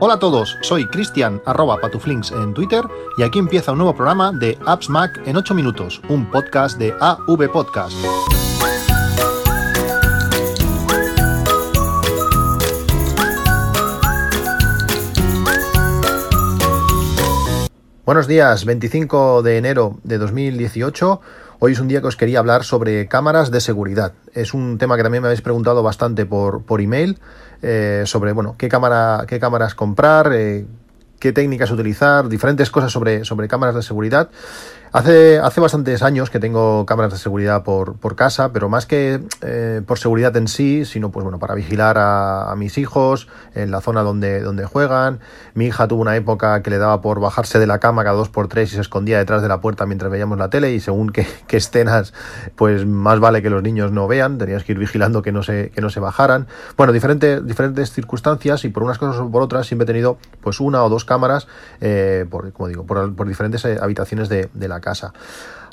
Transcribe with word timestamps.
Hola 0.00 0.14
a 0.14 0.18
todos, 0.20 0.56
soy 0.60 0.86
Cristian 0.86 1.42
arroba 1.44 1.80
patuflinks 1.80 2.30
en 2.30 2.54
Twitter 2.54 2.84
y 3.16 3.24
aquí 3.24 3.40
empieza 3.40 3.72
un 3.72 3.78
nuevo 3.78 3.96
programa 3.96 4.30
de 4.30 4.56
Apps 4.64 4.88
Mac 4.88 5.20
en 5.26 5.36
8 5.36 5.54
minutos, 5.56 6.00
un 6.08 6.30
podcast 6.30 6.78
de 6.78 6.94
AV 7.00 7.50
Podcast. 7.50 7.96
Buenos 18.04 18.28
días, 18.28 18.64
25 18.64 19.42
de 19.42 19.58
enero 19.58 19.98
de 20.04 20.18
2018. 20.18 21.20
Hoy 21.60 21.72
es 21.72 21.80
un 21.80 21.88
día 21.88 22.00
que 22.00 22.06
os 22.06 22.14
quería 22.14 22.38
hablar 22.38 22.62
sobre 22.62 23.08
cámaras 23.08 23.50
de 23.50 23.60
seguridad. 23.60 24.12
Es 24.32 24.54
un 24.54 24.78
tema 24.78 24.96
que 24.96 25.02
también 25.02 25.22
me 25.22 25.26
habéis 25.26 25.40
preguntado 25.40 25.82
bastante 25.82 26.24
por, 26.24 26.62
por 26.62 26.80
email, 26.80 27.18
eh, 27.62 28.04
sobre 28.06 28.30
bueno, 28.30 28.54
qué, 28.56 28.68
cámara, 28.68 29.24
qué 29.26 29.40
cámaras 29.40 29.74
comprar, 29.74 30.30
eh, 30.32 30.66
qué 31.18 31.32
técnicas 31.32 31.72
utilizar, 31.72 32.28
diferentes 32.28 32.70
cosas 32.70 32.92
sobre, 32.92 33.24
sobre 33.24 33.48
cámaras 33.48 33.74
de 33.74 33.82
seguridad. 33.82 34.30
Hace, 34.90 35.38
hace 35.38 35.60
bastantes 35.60 36.02
años 36.02 36.30
que 36.30 36.40
tengo 36.40 36.86
cámaras 36.86 37.12
de 37.12 37.18
seguridad 37.18 37.62
por, 37.62 37.96
por 37.96 38.16
casa, 38.16 38.54
pero 38.54 38.70
más 38.70 38.86
que 38.86 39.20
eh, 39.42 39.82
por 39.86 39.98
seguridad 39.98 40.34
en 40.38 40.48
sí, 40.48 40.86
sino 40.86 41.10
pues 41.10 41.24
bueno, 41.24 41.38
para 41.38 41.54
vigilar 41.54 41.96
a, 41.98 42.54
mis 42.56 42.78
hijos 42.78 43.28
en 43.54 43.70
la 43.70 43.82
zona 43.82 44.02
donde, 44.02 44.40
donde 44.40 44.64
juegan. 44.64 45.20
Mi 45.52 45.66
hija 45.66 45.86
tuvo 45.88 46.00
una 46.00 46.16
época 46.16 46.62
que 46.62 46.70
le 46.70 46.78
daba 46.78 47.02
por 47.02 47.20
bajarse 47.20 47.58
de 47.58 47.66
la 47.66 47.80
cama 47.80 48.02
cada 48.02 48.16
dos 48.16 48.30
por 48.30 48.48
tres 48.48 48.72
y 48.72 48.76
se 48.76 48.80
escondía 48.80 49.18
detrás 49.18 49.42
de 49.42 49.48
la 49.48 49.60
puerta 49.60 49.84
mientras 49.84 50.10
veíamos 50.10 50.38
la 50.38 50.48
tele 50.48 50.72
y 50.72 50.80
según 50.80 51.10
qué, 51.10 51.26
escenas, 51.50 52.14
pues 52.56 52.86
más 52.86 53.20
vale 53.20 53.42
que 53.42 53.50
los 53.50 53.62
niños 53.62 53.92
no 53.92 54.08
vean, 54.08 54.38
tenías 54.38 54.64
que 54.64 54.72
ir 54.72 54.78
vigilando 54.78 55.20
que 55.20 55.32
no 55.32 55.42
se, 55.42 55.70
que 55.70 55.82
no 55.82 55.90
se 55.90 56.00
bajaran. 56.00 56.46
Bueno, 56.78 56.94
diferentes, 56.94 57.46
diferentes 57.46 57.92
circunstancias 57.92 58.64
y 58.64 58.70
por 58.70 58.82
unas 58.82 58.96
cosas 58.96 59.20
o 59.20 59.30
por 59.30 59.42
otras 59.42 59.66
siempre 59.66 59.84
he 59.84 59.86
tenido 59.86 60.16
pues 60.40 60.60
una 60.60 60.82
o 60.82 60.88
dos 60.88 61.04
cámaras, 61.04 61.46
eh, 61.82 62.24
por, 62.30 62.50
como 62.52 62.68
digo, 62.68 62.86
por, 62.86 63.14
por 63.14 63.28
diferentes 63.28 63.64
eh, 63.66 63.78
habitaciones 63.80 64.30
de, 64.30 64.48
de 64.54 64.68
la 64.68 64.77
casa. 64.80 65.12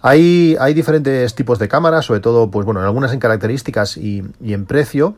Hay, 0.02 0.56
hay 0.60 0.74
diferentes 0.74 1.34
tipos 1.34 1.58
de 1.58 1.68
cámaras, 1.68 2.06
sobre 2.06 2.20
todo, 2.20 2.52
pues 2.52 2.66
bueno, 2.66 2.82
algunas 2.82 3.12
en 3.12 3.20
características 3.20 3.98
y, 3.98 4.24
en 4.42 4.66
precio. 4.66 5.16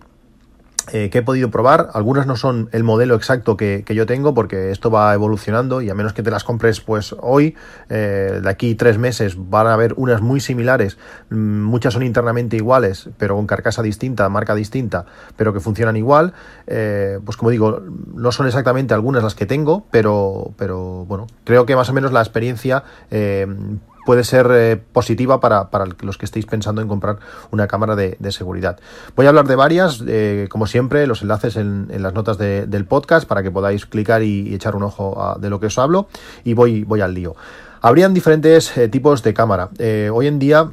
Eh, 0.93 1.09
que 1.09 1.17
he 1.17 1.21
podido 1.21 1.51
probar. 1.51 1.89
Algunas 1.93 2.27
no 2.27 2.37
son 2.37 2.69
el 2.71 2.83
modelo 2.83 3.15
exacto 3.15 3.57
que, 3.57 3.83
yo 3.87 4.05
tengo 4.05 4.33
porque 4.33 4.71
esto 4.71 4.89
va 4.89 5.13
evolucionando 5.13 5.81
y 5.81 5.89
a 5.89 5.93
menos 5.93 6.13
que 6.13 6.23
te 6.23 6.31
las 6.31 6.43
compres 6.43 6.79
pues 6.79 7.13
hoy, 7.19 7.55
eh, 7.89 8.39
de 8.41 8.49
aquí 8.49 8.75
tres 8.75 8.97
meses 8.97 9.35
van 9.37 9.67
a 9.67 9.73
haber 9.73 9.93
unas 9.97 10.21
muy 10.21 10.39
similares, 10.39 10.97
mm, 11.29 11.35
muchas 11.35 11.93
son 11.93 12.03
internamente 12.03 12.55
iguales, 12.55 13.09
pero 13.17 13.35
con 13.35 13.47
carcasa 13.47 13.81
distinta, 13.81 14.29
marca 14.29 14.55
distinta, 14.55 15.05
pero 15.35 15.51
que 15.53 15.59
funcionan 15.59 15.97
igual. 15.97 16.33
Eh, 16.67 17.19
pues 17.25 17.35
como 17.35 17.49
digo, 17.49 17.81
no 18.13 18.31
son 18.31 18.47
exactamente 18.47 18.93
algunas 18.93 19.23
las 19.23 19.35
que 19.35 19.45
tengo, 19.45 19.85
pero, 19.91 20.53
pero 20.57 21.05
bueno, 21.05 21.27
creo 21.43 21.65
que 21.65 21.75
más 21.75 21.89
o 21.89 21.93
menos 21.93 22.13
la 22.13 22.21
experiencia 22.21 22.83
puede 24.07 24.23
ser 24.23 24.47
eh, 24.51 24.77
positiva 24.77 25.41
para, 25.41 25.67
los 25.99 26.17
que 26.17 26.23
estéis 26.23 26.45
pensando 26.45 26.81
en 26.81 26.87
comprar 26.87 27.17
una 27.51 27.67
cámara 27.67 27.93
de, 27.97 28.15
seguridad. 28.31 28.79
Voy 29.17 29.25
a 29.25 29.29
hablar 29.29 29.47
de 29.47 29.57
varias, 29.57 30.01
eh, 30.07 30.47
como 30.49 30.65
siempre, 30.65 31.05
los 31.07 31.23
enlaces 31.23 31.57
en, 31.57 31.89
las 32.01 32.13
notas 32.13 32.37
del 32.37 32.85
podcast 32.85 33.27
para 33.27 33.43
que 33.43 33.51
podáis 33.51 33.85
clicar 33.85 34.23
y, 34.23 34.55
echar 34.55 34.77
un 34.77 34.83
ojo 34.83 35.35
de 35.41 35.49
lo 35.49 35.59
que 35.59 35.65
os 35.65 35.77
hablo 35.77 36.07
y 36.45 36.53
voy, 36.53 36.85
voy 36.85 37.01
al 37.01 37.13
lío. 37.13 37.35
Habrían 37.81 38.13
diferentes 38.13 38.77
eh, 38.77 38.87
tipos 38.87 39.23
de 39.23 39.33
cámara. 39.33 39.71
hoy 40.13 40.27
en 40.27 40.39
día 40.39 40.71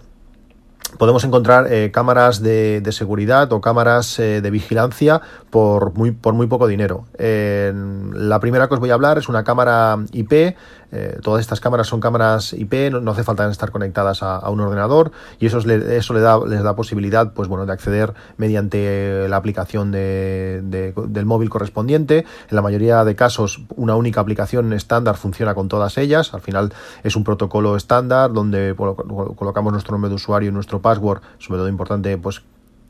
podemos 0.96 1.24
encontrar 1.24 1.66
cámaras 1.90 2.40
de, 2.40 2.86
seguridad 2.92 3.52
o 3.52 3.60
cámaras 3.60 4.16
de 4.16 4.48
vigilancia 4.52 5.20
por 5.50 5.92
muy, 5.94 6.12
por 6.12 6.34
muy 6.34 6.46
poco 6.46 6.68
dinero. 6.68 7.06
la 7.18 8.38
primera 8.38 8.68
que 8.68 8.74
os 8.74 8.80
voy 8.80 8.90
a 8.90 8.94
hablar 8.94 9.18
es 9.18 9.28
una 9.28 9.42
cámara 9.42 9.98
IP 10.12 10.54
eh, 10.94 11.18
todas 11.22 11.40
estas 11.40 11.58
cámaras 11.60 11.88
son 11.88 11.98
cámaras 11.98 12.52
IP, 12.52 12.92
no, 12.92 13.10
hace 13.10 13.24
falta 13.24 13.50
estar 13.50 13.72
conectadas 13.72 14.22
a, 14.22 14.48
un 14.48 14.60
ordenador 14.60 15.10
y 15.40 15.46
eso, 15.46 15.58
eso 15.58 16.14
le 16.14 16.20
da, 16.20 16.38
les 16.46 16.62
da 16.62 16.76
posibilidad 16.76 17.32
pues, 17.32 17.48
bueno, 17.48 17.66
de 17.66 17.72
acceder 17.72 18.14
mediante 18.36 19.28
la 19.28 19.36
aplicación 19.36 19.90
del 19.90 21.24
móvil 21.26 21.50
correspondiente. 21.50 22.18
En 22.48 22.56
la 22.56 22.62
mayoría 22.62 23.04
de 23.04 23.16
casos 23.16 23.62
una 23.74 23.96
única 23.96 24.20
aplicación 24.20 24.72
estándar 24.72 25.16
funciona 25.16 25.54
con 25.54 25.68
todas 25.68 25.98
ellas. 25.98 26.32
Al 26.32 26.40
final 26.40 26.72
es 27.02 27.16
un 27.16 27.24
protocolo 27.24 27.76
estándar 27.76 28.32
donde 28.32 28.74
colocamos 28.76 29.72
nuestro 29.72 29.92
nombre 29.92 30.10
de 30.10 30.14
usuario 30.14 30.50
y 30.50 30.52
nuestro 30.52 30.80
password, 30.80 31.22
sobre 31.38 31.58
todo 31.58 31.68
importante 31.68 32.16
pues 32.18 32.42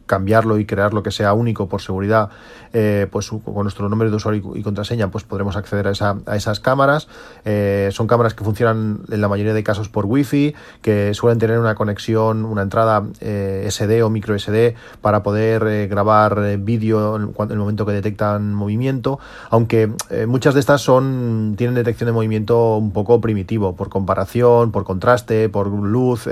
cambiarlo 0.07 0.59
y 0.59 0.67
crear 0.67 0.93
lo 0.93 1.03
que 1.03 1.11
sea 1.11 1.33
único 1.33 1.69
por 1.69 1.81
seguridad, 1.81 2.31
eh, 2.73 3.07
pues 3.11 3.31
con 3.31 3.63
nuestro 3.63 3.89
nombre 3.89 4.11
de 4.11 4.17
usuario 4.17 4.53
y 4.55 4.63
contraseña, 4.63 5.11
pues 5.11 5.25
podremos 5.25 5.57
acceder 5.57 5.87
a, 5.89 5.93
esa, 5.93 6.17
a 6.27 6.37
esas 6.37 6.61
cámaras. 6.61 7.09
Eh, 7.45 7.89
son 7.93 8.07
cámaras 8.07 8.35
que 8.35 8.45
funcionan 8.45 9.01
en 9.11 9.21
la 9.21 9.29
mayoría 9.29 9.55
de 9.55 9.63
casos 9.63 9.89
por 9.89 10.07
wifi, 10.07 10.55
que 10.83 11.15
suelen 11.15 11.39
tener 11.39 11.59
una 11.59 11.75
conexión, 11.75 12.45
una 12.45 12.63
entrada 12.63 13.05
eh, 13.21 13.67
SD 13.71 14.03
o 14.03 14.11
micro 14.11 14.39
SD 14.39 14.75
para 15.01 15.23
poder 15.23 15.89
grabar 15.89 16.59
vídeo 16.59 17.17
en, 17.17 17.35
el 17.51 17.59
momento 17.59 17.87
que 17.87 17.93
detectan 17.93 18.55
movimiento, 18.55 19.19
aunque 19.51 19.91
muchas 20.27 20.55
de 20.55 20.61
estas 20.61 20.81
son 20.81 21.55
tienen 21.57 21.75
detección 21.75 22.07
de 22.07 22.13
movimiento 22.13 22.77
un 22.77 22.93
poco 22.93 23.21
primitivo, 23.21 23.75
por 23.77 23.89
comparación, 23.89 24.73
por 24.73 24.85
contraste, 24.85 25.49
por 25.49 25.69
luz. 25.69 26.29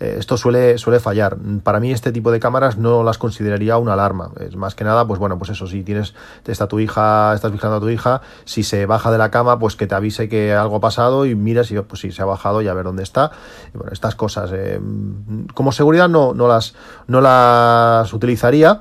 esto 0.00 0.36
suele, 0.36 0.78
suele 0.78 1.00
fallar. 1.00 1.36
Para 1.62 1.80
mí 1.80 1.92
este 1.92 2.12
tipo 2.12 2.30
de 2.30 2.40
cámaras 2.40 2.76
no 2.76 3.05
las 3.06 3.18
consideraría 3.18 3.78
una 3.78 3.94
alarma. 3.94 4.30
Es 4.40 4.56
más 4.56 4.74
que 4.74 4.84
nada, 4.84 5.06
pues 5.06 5.18
bueno, 5.18 5.38
pues 5.38 5.50
eso, 5.50 5.66
si 5.66 5.82
tienes, 5.82 6.14
está 6.46 6.68
tu 6.68 6.80
hija, 6.80 7.34
estás 7.34 7.52
vigilando 7.52 7.76
a 7.76 7.80
tu 7.80 7.88
hija, 7.88 8.20
si 8.44 8.62
se 8.62 8.86
baja 8.86 9.10
de 9.10 9.18
la 9.18 9.30
cama, 9.30 9.58
pues 9.58 9.76
que 9.76 9.86
te 9.86 9.94
avise 9.94 10.28
que 10.28 10.52
algo 10.52 10.76
ha 10.76 10.80
pasado 10.80 11.26
y 11.26 11.34
miras 11.34 11.70
y 11.70 11.80
pues 11.80 12.00
si 12.00 12.12
se 12.12 12.22
ha 12.22 12.26
bajado 12.26 12.62
y 12.62 12.68
a 12.68 12.74
ver 12.74 12.84
dónde 12.84 13.02
está. 13.02 13.30
Y 13.74 13.78
bueno, 13.78 13.92
estas 13.92 14.14
cosas. 14.14 14.50
Eh, 14.52 14.80
como 15.54 15.72
seguridad 15.72 16.08
no, 16.08 16.34
no, 16.34 16.48
las, 16.48 16.74
no 17.06 17.20
las 17.20 18.12
utilizaría 18.12 18.80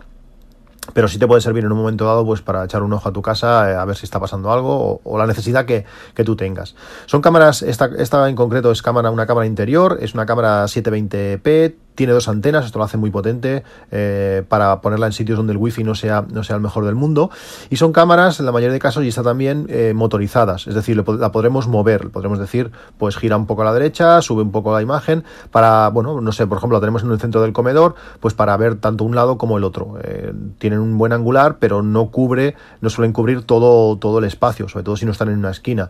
pero 0.94 1.07
sí 1.07 1.18
te 1.18 1.28
puede 1.28 1.42
servir 1.42 1.63
en 1.63 1.72
un 1.72 1.78
momento 1.78 2.06
dado 2.06 2.25
pues 2.25 2.42
para 2.42 2.63
echar 2.66 2.84
un 2.84 2.94
ojo 2.94 3.09
a 3.09 3.13
tu 3.13 3.22
casa 3.22 3.72
eh, 3.72 3.75
a 3.75 3.86
ver 3.86 3.96
si 3.96 4.06
está 4.06 4.19
pasando 4.19 4.52
algo 4.52 5.02
o, 5.03 5.18
la 5.18 5.25
necesidad 5.25 5.66
que, 5.66 5.86
que, 6.13 6.24
tú 6.24 6.36
tengas. 6.36 6.75
Son 7.06 7.22
cámaras, 7.22 7.62
esta, 7.62 7.90
esta 7.97 8.30
en 8.30 8.36
concreto 8.36 8.72
es 8.72 8.81
cámara, 8.81 9.09
una 9.09 9.25
cámara 9.25 9.47
interior, 9.47 9.97
es 10.02 10.13
una 10.13 10.25
cámara 10.25 10.66
720p, 10.66 11.75
tiene 11.95 12.13
dos 12.13 12.28
antenas, 12.28 12.66
esto 12.66 12.78
lo 12.78 12.85
hace 12.85 12.97
muy 12.97 13.09
potente 13.09 13.63
eh, 13.89 14.44
para 14.47 14.81
ponerla 14.81 15.07
en 15.07 15.13
sitios 15.13 15.38
donde 15.38 15.53
el 15.53 15.57
wifi 15.57 15.83
no 15.83 15.95
sea, 15.95 16.25
no 16.29 16.44
sea 16.44 16.57
el 16.57 16.61
mejor 16.61 16.85
del 16.85 16.95
mundo. 16.95 17.31
Y 17.69 17.78
son 17.78 17.94
cámaras, 17.94 18.39
en 18.39 18.45
la 18.45 18.51
mayoría 18.51 18.73
de 18.73 18.79
casos, 18.79 19.03
y 19.03 19.07
está 19.07 19.23
también 19.23 19.66
eh, 19.69 19.94
motorizadas, 19.95 20.67
es 20.67 20.75
decir, 20.75 20.97
la 20.97 21.31
podremos 21.31 21.67
mover, 21.67 22.09
podremos 22.11 22.38
decir, 22.38 22.72
pues 22.97 23.17
gira 23.17 23.38
un 23.38 23.45
poco 23.45 23.63
a 23.63 23.66
la 23.66 23.73
derecha, 23.73 24.22
sube 24.22 24.41
un 24.41 24.51
poco 24.51 24.73
la 24.73 24.81
imagen, 24.81 25.23
para, 25.51 25.89
bueno, 25.89 26.22
no 26.22 26.31
sé, 26.31 26.45
por 26.45 26.57
ejemplo, 26.57 26.78
la 26.78 26.81
tenemos 26.81 27.03
en 27.03 27.11
el 27.11 27.19
centro 27.19 27.41
del 27.41 27.53
comedor, 27.53 27.95
pues 28.19 28.33
para 28.33 28.56
ver 28.57 28.75
tanto 28.75 29.03
un 29.03 29.16
lado 29.16 29.38
como 29.38 29.57
el 29.57 29.63
otro. 29.63 29.97
Eh, 30.03 30.33
tienen 30.57 30.79
un 30.79 30.97
buen 30.97 31.13
angular, 31.13 31.57
pero 31.59 31.81
no 31.81 32.12
cubre, 32.12 32.56
no 32.81 32.89
suelen 32.89 33.13
cubrir 33.13 33.44
todo, 33.44 33.97
todo 33.97 34.19
el 34.19 34.25
espacio, 34.25 34.67
sobre 34.67 34.83
todo 34.83 34.97
si 34.97 35.06
no 35.06 35.12
están 35.13 35.29
en 35.29 35.39
una 35.39 35.51
esquina. 35.51 35.89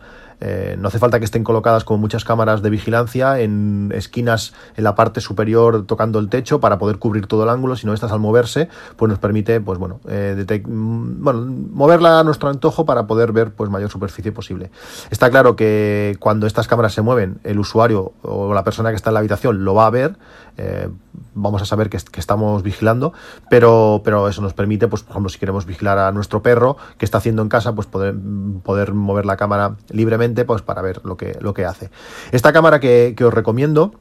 no 0.77 0.87
hace 0.87 0.99
falta 0.99 1.19
que 1.19 1.25
estén 1.25 1.43
colocadas 1.43 1.83
como 1.83 1.97
muchas 1.97 2.23
cámaras 2.23 2.61
de 2.61 2.69
vigilancia 2.69 3.39
en 3.39 3.91
esquinas 3.95 4.53
en 4.75 4.83
la 4.83 4.93
parte 4.93 5.21
superior 5.21 5.85
tocando 5.95 6.19
el 6.19 6.27
techo 6.27 6.59
para 6.59 6.77
poder 6.77 6.99
cubrir 6.99 7.25
todo 7.25 7.43
el 7.43 7.49
ángulo, 7.49 7.77
si 7.77 7.87
no 7.87 7.93
estas 7.93 8.11
al 8.11 8.19
moverse, 8.19 8.67
pues 8.97 9.09
nos 9.09 9.17
permite, 9.17 9.61
pues 9.61 9.79
bueno, 9.79 10.01
eh, 10.09 10.35
mm, 10.67 11.23
bueno, 11.23 11.45
moverla 11.71 12.19
a 12.19 12.23
nuestro 12.25 12.49
antojo 12.49 12.85
para 12.85 13.07
poder 13.07 13.31
ver 13.31 13.53
pues 13.53 13.69
mayor 13.69 13.89
superficie 13.89 14.33
posible. 14.33 14.71
Está 15.09 15.29
claro 15.29 15.55
que 15.55 16.17
cuando 16.19 16.47
estas 16.47 16.67
cámaras 16.67 16.93
se 16.93 17.01
mueven, 17.01 17.39
el 17.45 17.59
usuario 17.59 18.11
o 18.23 18.53
la 18.53 18.65
persona 18.65 18.89
que 18.89 18.97
está 18.97 19.09
en 19.11 19.13
la 19.13 19.19
habitación 19.21 19.63
lo 19.63 19.73
va 19.73 19.85
a 19.85 19.89
ver, 19.89 20.17
eh, 20.57 20.89
vamos 21.33 21.61
a 21.61 21.65
saber 21.65 21.89
que, 21.89 21.95
estamos 21.95 22.61
vigilando, 22.61 23.13
pero, 23.49 24.01
pero 24.03 24.27
eso 24.27 24.41
nos 24.41 24.53
permite, 24.53 24.89
pues 24.89 25.01
por 25.03 25.11
ejemplo, 25.11 25.29
si 25.29 25.39
queremos 25.39 25.65
vigilar 25.65 25.97
a 25.97 26.11
nuestro 26.11 26.43
perro 26.43 26.75
que 26.97 27.05
está 27.05 27.19
haciendo 27.19 27.41
en 27.41 27.47
casa, 27.47 27.73
pues 27.73 27.87
poder, 27.87 28.15
poder 28.63 28.93
mover 28.93 29.25
la 29.25 29.37
cámara 29.37 29.77
libremente, 29.89 30.43
pues 30.43 30.61
para 30.61 30.81
ver 30.81 30.99
lo 31.05 31.15
que, 31.15 31.37
lo 31.39 31.53
que 31.53 31.63
hace. 31.63 31.89
Esta 32.33 32.51
cámara 32.51 32.81
que 32.81 33.15
os 33.23 33.33
recomiendo, 33.33 33.93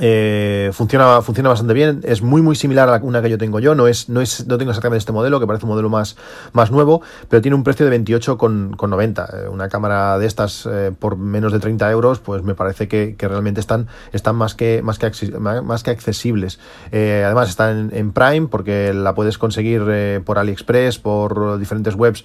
eh, 0.00 0.70
funciona, 0.72 1.22
funciona 1.22 1.48
bastante 1.48 1.74
bien, 1.74 2.00
es 2.04 2.22
muy 2.22 2.42
muy 2.42 2.56
similar 2.56 2.88
a 2.88 2.96
una 3.02 3.22
que 3.22 3.30
yo 3.30 3.38
tengo 3.38 3.60
yo, 3.60 3.74
no 3.74 3.86
es, 3.86 4.08
no 4.08 4.20
es, 4.20 4.46
no 4.46 4.58
tengo 4.58 4.70
exactamente 4.70 4.98
este 4.98 5.12
modelo, 5.12 5.40
que 5.40 5.46
parece 5.46 5.66
un 5.66 5.70
modelo 5.70 5.88
más, 5.88 6.16
más 6.52 6.70
nuevo, 6.70 7.02
pero 7.28 7.42
tiene 7.42 7.54
un 7.54 7.64
precio 7.64 7.88
de 7.88 7.98
28,90. 7.98 9.44
Eh, 9.44 9.48
una 9.48 9.68
cámara 9.68 10.18
de 10.18 10.26
estas 10.26 10.66
eh, 10.70 10.92
por 10.98 11.16
menos 11.16 11.52
de 11.52 11.58
30 11.58 11.90
euros, 11.90 12.18
pues 12.20 12.42
me 12.42 12.54
parece 12.54 12.88
que, 12.88 13.16
realmente 13.18 13.60
están, 13.60 13.88
están 14.12 14.36
más 14.36 14.54
que, 14.54 14.80
más 14.82 14.98
que, 14.98 15.10
más 15.38 15.82
que 15.82 15.90
accesibles. 15.90 16.58
además 16.92 17.50
están 17.50 17.90
en, 17.92 18.12
Prime, 18.12 18.48
porque 18.48 18.94
la 18.94 19.14
puedes 19.14 19.36
conseguir 19.36 20.22
por 20.24 20.38
AliExpress, 20.38 20.98
por 20.98 21.58
diferentes 21.58 21.94
webs, 21.94 22.24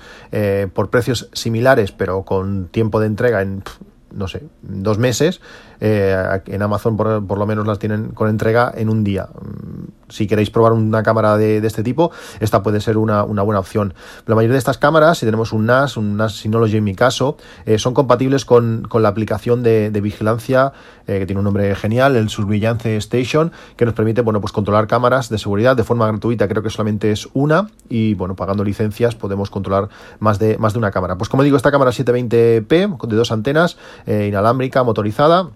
por 0.74 0.90
precios 0.90 1.30
similares, 1.34 1.92
pero 1.92 2.24
con 2.24 2.68
tiempo 2.68 3.00
de 3.00 3.08
entrega 3.08 3.42
en 3.42 3.64
no 4.14 4.28
sé, 4.28 4.44
dos 4.62 4.98
meses. 4.98 5.42
Eh, 5.80 6.16
en 6.46 6.62
Amazon 6.62 6.96
por, 6.98 7.26
por, 7.26 7.38
lo 7.38 7.46
menos 7.46 7.68
las 7.68 7.80
tienen 7.80 8.10
con 8.10 8.30
entrega 8.30 8.72
en 8.76 8.90
un 8.90 9.04
día. 9.04 9.28
Si 10.14 10.28
queréis 10.28 10.50
probar 10.50 10.74
una 10.74 11.04
cámara 11.04 11.38
de, 11.38 11.58
este 11.58 11.84
tipo, 11.84 12.12
esta 12.40 12.62
puede 12.62 12.82
ser 12.82 12.98
una, 12.98 13.24
buena 13.24 13.60
opción. 13.60 13.94
La 14.26 14.36
mayoría 14.36 14.54
de 14.54 14.60
estas 14.60 14.78
cámaras, 14.78 15.18
si 15.18 15.26
tenemos 15.26 15.54
un 15.54 15.66
NAS, 15.66 15.98
un 15.98 16.18
NAS 16.18 16.38
Synology 16.38 16.78
en 16.78 16.84
mi 16.84 16.96
caso, 16.96 17.38
eh, 17.66 17.80
son 17.80 17.94
compatibles 17.94 18.46
con, 18.46 18.88
la 18.94 19.10
aplicación 19.10 19.64
de, 19.64 19.90
de 19.90 20.02
vigilancia 20.02 20.74
eh, 21.06 21.20
que 21.20 21.26
tiene 21.26 21.40
un 21.40 21.44
nombre 21.44 21.76
genial, 21.76 22.16
el 22.16 22.30
Surveillance 22.30 22.96
Station, 22.98 23.52
que 23.76 23.86
nos 23.86 23.94
permite 23.94 24.22
bueno, 24.22 24.40
pues 24.40 24.54
controlar 24.54 24.88
cámaras 24.88 25.28
de 25.30 25.38
seguridad 25.38 25.76
de 25.76 25.84
forma 25.84 26.08
gratuita, 26.08 26.48
creo 26.48 26.64
que 26.64 26.70
solamente 26.70 27.12
es 27.12 27.28
una, 27.34 27.68
y 27.90 28.14
bueno, 28.14 28.38
pagando 28.38 28.64
licencias 28.64 29.16
podemos 29.16 29.50
controlar 29.50 29.90
más 30.20 30.40
de, 30.40 30.58
más 30.58 30.74
de 30.74 30.80
una 30.80 30.92
cámara. 30.92 31.18
Pues 31.18 31.30
como 31.30 31.44
digo, 31.44 31.58
esta 31.58 31.72
cámara 31.72 31.92
720p 31.92 33.08
de 33.08 33.16
dos 33.16 33.32
antenas, 33.34 33.78
eh, 34.06 34.28
inalámbrica, 34.30 34.84
motorizada, 34.84 35.50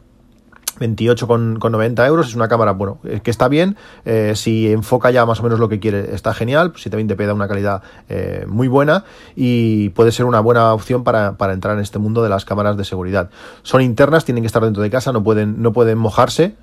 28,90 0.79 2.07
euros. 2.07 2.27
Es 2.27 2.35
una 2.35 2.47
cámara, 2.47 2.71
bueno, 2.71 2.99
eh, 3.03 3.21
que 3.23 3.31
está 3.31 3.47
bien. 3.47 3.77
Eh, 4.05 4.33
si 4.35 4.71
enfoca 4.71 5.11
ya 5.11 5.25
más 5.25 5.39
o 5.39 5.43
menos 5.43 5.59
lo 5.59 5.69
que 5.69 5.79
quiere, 5.79 6.13
está 6.13 6.33
genial. 6.33 6.73
720p 6.73 7.25
da 7.25 7.33
una 7.33 7.47
calidad 7.47 7.81
eh, 8.09 8.45
muy 8.47 8.67
buena 8.67 9.05
y 9.35 9.89
puede 9.89 10.11
ser 10.11 10.25
una 10.25 10.39
buena 10.39 10.73
opción 10.73 11.03
para, 11.03 11.37
para, 11.37 11.53
entrar 11.53 11.75
en 11.75 11.81
este 11.81 11.99
mundo 11.99 12.23
de 12.23 12.29
las 12.29 12.45
cámaras 12.45 12.77
de 12.77 12.83
seguridad. 12.83 13.29
Son 13.63 13.81
internas, 13.81 14.25
tienen 14.25 14.43
que 14.43 14.47
estar 14.47 14.63
dentro 14.63 14.83
de 14.83 14.89
casa, 14.89 15.11
no 15.11 15.23
pueden, 15.23 15.61
no 15.61 15.73
pueden 15.73 15.97
mojarse, 15.97 16.55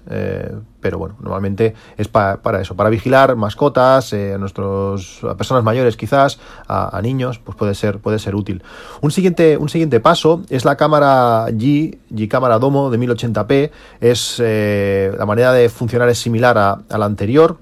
pero 0.80 0.98
bueno, 0.98 1.16
normalmente 1.20 1.74
es 1.96 2.08
para 2.08 2.60
eso, 2.60 2.76
para 2.76 2.90
vigilar 2.90 3.36
mascotas, 3.36 4.12
a 4.12 4.38
nuestros 4.38 5.24
a 5.24 5.36
personas 5.36 5.64
mayores 5.64 5.96
quizás, 5.96 6.38
a, 6.68 6.96
a, 6.96 7.02
niños, 7.02 7.38
pues 7.38 7.56
puede 7.56 7.74
ser, 7.74 7.98
puede 7.98 8.18
ser 8.18 8.34
útil. 8.34 8.62
Un 9.00 9.10
siguiente, 9.10 9.56
un 9.56 9.68
siguiente 9.68 10.00
paso 10.00 10.42
es 10.48 10.64
la 10.64 10.76
cámara 10.76 11.46
G, 11.48 11.98
G 12.12 12.28
cámara 12.28 12.58
Domo 12.58 12.90
de 12.90 12.98
1080p 12.98 13.70
es 14.10 14.36
eh, 14.38 15.12
la 15.18 15.24
manera 15.24 15.52
de 15.52 15.70
funcionar 15.70 16.08
es 16.10 16.18
similar 16.18 16.58
a, 16.58 16.78
a 16.90 16.98
la 16.98 17.06
anterior. 17.06 17.58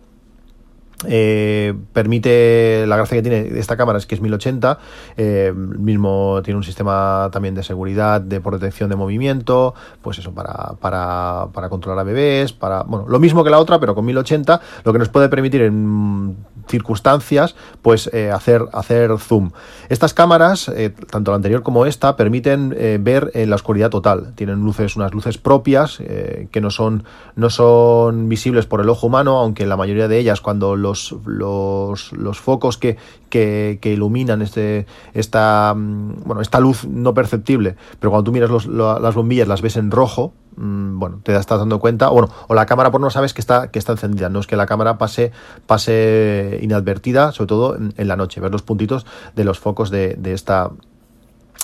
Eh, 1.09 1.75
permite 1.93 2.85
la 2.87 2.97
gracia 2.97 3.17
que 3.17 3.23
tiene 3.23 3.59
esta 3.59 3.77
cámara 3.77 3.99
es 3.99 4.07
que 4.07 4.15
es 4.15 4.21
1080 4.21 4.79
eh, 5.17 5.53
mismo 5.55 6.41
tiene 6.45 6.59
un 6.59 6.63
sistema 6.63 7.29
también 7.33 7.55
de 7.55 7.63
seguridad 7.63 8.21
de 8.21 8.41
protección 8.41 8.89
de 8.89 8.97
movimiento 8.97 9.75
pues 10.01 10.19
eso 10.19 10.33
para, 10.33 10.75
para, 10.81 11.49
para 11.53 11.69
controlar 11.69 12.01
a 12.01 12.05
bebés 12.05 12.53
para 12.53 12.85
bueno 12.85 13.07
lo 13.09 13.19
mismo 13.19 13.43
que 13.43 13.51
la 13.51 13.59
otra 13.59 13.81
pero 13.81 13.95
con 13.95 14.05
1080 14.05 14.61
lo 14.85 14.93
que 14.93 14.99
nos 14.99 15.09
puede 15.09 15.29
permitir 15.29 15.63
en 15.63 16.37
circunstancias, 16.69 17.55
pues 17.83 18.11
eh, 18.13 18.31
hacer, 18.31 18.63
hacer 18.73 19.19
zoom. 19.19 19.51
Estas 19.89 20.15
cámaras, 20.15 20.69
eh, 20.69 20.95
tanto 21.11 21.31
la 21.31 21.37
anterior 21.37 21.63
como 21.63 21.87
esta, 21.87 22.17
permiten 22.17 22.71
ver 23.01 23.31
en 23.35 23.51
la 23.51 23.57
oscuridad 23.57 23.91
total. 23.91 24.33
Tienen 24.35 24.61
luces, 24.61 24.97
unas 24.97 25.13
luces 25.13 25.39
propias 25.39 25.99
que 25.99 26.61
no 26.61 26.71
son, 26.71 27.05
no 27.37 27.51
son 27.51 28.29
visibles 28.29 28.67
por 28.67 28.81
el 28.81 28.89
ojo 28.89 29.07
humano, 29.07 29.39
aunque 29.39 29.67
la 29.67 29.77
mayoría 29.77 30.09
de 30.09 30.19
ellas, 30.19 30.41
cuando 30.41 30.77
los, 30.77 30.92
los, 31.25 32.13
los 32.13 32.41
focos 32.41 32.79
que, 32.79 32.97
que, 33.29 33.79
iluminan 33.83 34.43
este, 34.43 34.87
esta, 35.15 35.75
mm, 35.77 36.25
bueno, 36.25 36.41
esta 36.41 36.61
luz 36.61 36.87
no 36.87 37.15
perceptible, 37.15 37.77
pero 37.99 38.11
cuando 38.11 38.25
tú 38.25 38.33
miras 38.33 38.51
los, 38.51 38.67
las 38.67 39.15
bombillas 39.15 39.49
las 39.49 39.63
ves 39.63 39.77
en 39.77 39.91
rojo, 39.91 40.33
Mm, 40.57 40.99
bueno, 40.99 41.21
te 41.23 41.35
estás 41.35 41.59
dando 41.59 41.79
cuenta, 41.81 42.09
bueno, 42.09 42.29
o 42.49 42.55
la 42.55 42.67
cámara 42.67 42.91
por 42.91 43.01
no 43.01 43.11
sabes 43.11 43.33
que 43.33 43.41
está, 43.41 43.71
que 43.71 43.79
está 43.79 43.93
encendida, 43.93 44.29
no 44.29 44.41
es 44.41 44.47
que 44.47 44.57
la 44.57 44.67
cámara 44.67 44.99
pase, 44.99 45.33
pase 45.67 46.59
inadvertida, 46.63 47.33
sobre 47.33 47.49
todo 47.49 47.77
en, 47.77 47.95
en 47.97 48.09
la 48.09 48.17
noche, 48.17 48.41
ver 48.41 48.53
los 48.53 48.63
puntitos 48.63 49.07
de 49.35 49.45
los 49.45 49.59
focos 49.59 49.91
de, 49.91 50.15
de 50.15 50.35
esta 50.35 50.71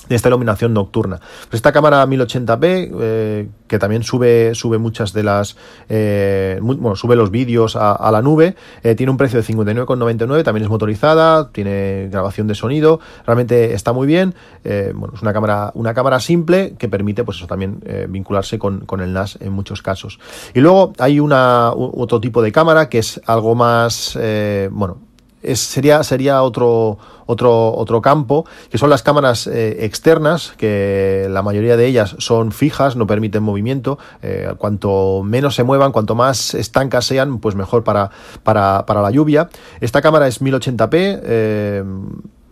de 0.07 0.15
esta 0.15 0.29
iluminación 0.29 0.73
nocturna. 0.73 1.17
Pues 1.17 1.55
esta 1.55 1.71
cámara 1.71 2.05
1080p, 2.05 2.91
eh, 2.99 3.49
que 3.67 3.79
también 3.79 4.03
sube, 4.03 4.55
sube 4.55 4.77
muchas 4.77 5.13
de 5.13 5.23
las, 5.23 5.57
eh, 5.87 6.59
bueno, 6.61 6.95
sube 6.95 7.15
los 7.15 7.31
vídeos 7.31 7.75
a, 7.75 8.09
la 8.11 8.21
nube, 8.21 8.55
eh, 8.83 8.95
tiene 8.95 9.11
un 9.11 9.17
precio 9.17 9.39
de 9.39 9.45
59,99, 9.45 10.43
también 10.43 10.63
es 10.63 10.69
motorizada, 10.69 11.51
tiene 11.51 12.07
grabación 12.11 12.47
de 12.47 12.55
sonido, 12.55 12.99
realmente 13.25 13.73
está 13.73 13.93
muy 13.93 14.07
bien, 14.07 14.33
bueno, 14.63 15.13
es 15.15 15.21
una 15.21 15.33
cámara, 15.33 15.71
una 15.75 15.93
cámara 15.93 16.19
simple 16.19 16.75
que 16.77 16.89
permite, 16.89 17.23
pues 17.23 17.37
eso 17.37 17.47
también, 17.47 17.81
vincularse 18.09 18.57
con, 18.57 18.81
con, 18.81 19.01
el 19.01 19.13
NAS 19.13 19.37
en 19.41 19.53
muchos 19.53 19.81
casos. 19.81 20.19
Y 20.53 20.59
luego 20.59 20.93
hay 20.97 21.19
una, 21.19 21.71
otro 21.73 22.19
tipo 22.19 22.41
de 22.41 22.51
cámara 22.51 22.89
que 22.89 22.99
es 22.99 23.21
algo 23.25 23.55
más, 23.55 24.17
bueno, 24.71 25.08
es, 25.41 25.59
sería, 25.59 26.03
sería 26.03 26.41
otro, 26.41 26.97
otro, 27.25 27.73
otro 27.75 28.01
campo, 28.01 28.45
que 28.69 28.77
son 28.77 28.89
las 28.89 29.03
cámaras 29.03 29.47
eh, 29.47 29.85
externas, 29.85 30.53
que 30.57 31.27
la 31.29 31.41
mayoría 31.41 31.77
de 31.77 31.85
ellas 31.85 32.15
son 32.19 32.51
fijas, 32.51 32.95
no 32.95 33.07
permiten 33.07 33.43
movimiento. 33.43 33.99
Eh, 34.21 34.53
cuanto 34.57 35.21
menos 35.23 35.55
se 35.55 35.63
muevan, 35.63 35.91
cuanto 35.91 36.15
más 36.15 36.53
estancas 36.53 37.05
sean, 37.05 37.39
pues 37.39 37.55
mejor 37.55 37.83
para, 37.83 38.11
para, 38.43 38.85
para 38.85 39.01
la 39.01 39.11
lluvia. 39.11 39.49
Esta 39.81 40.01
cámara 40.01 40.27
es 40.27 40.41
1080p. 40.41 41.19
Eh, 41.23 41.83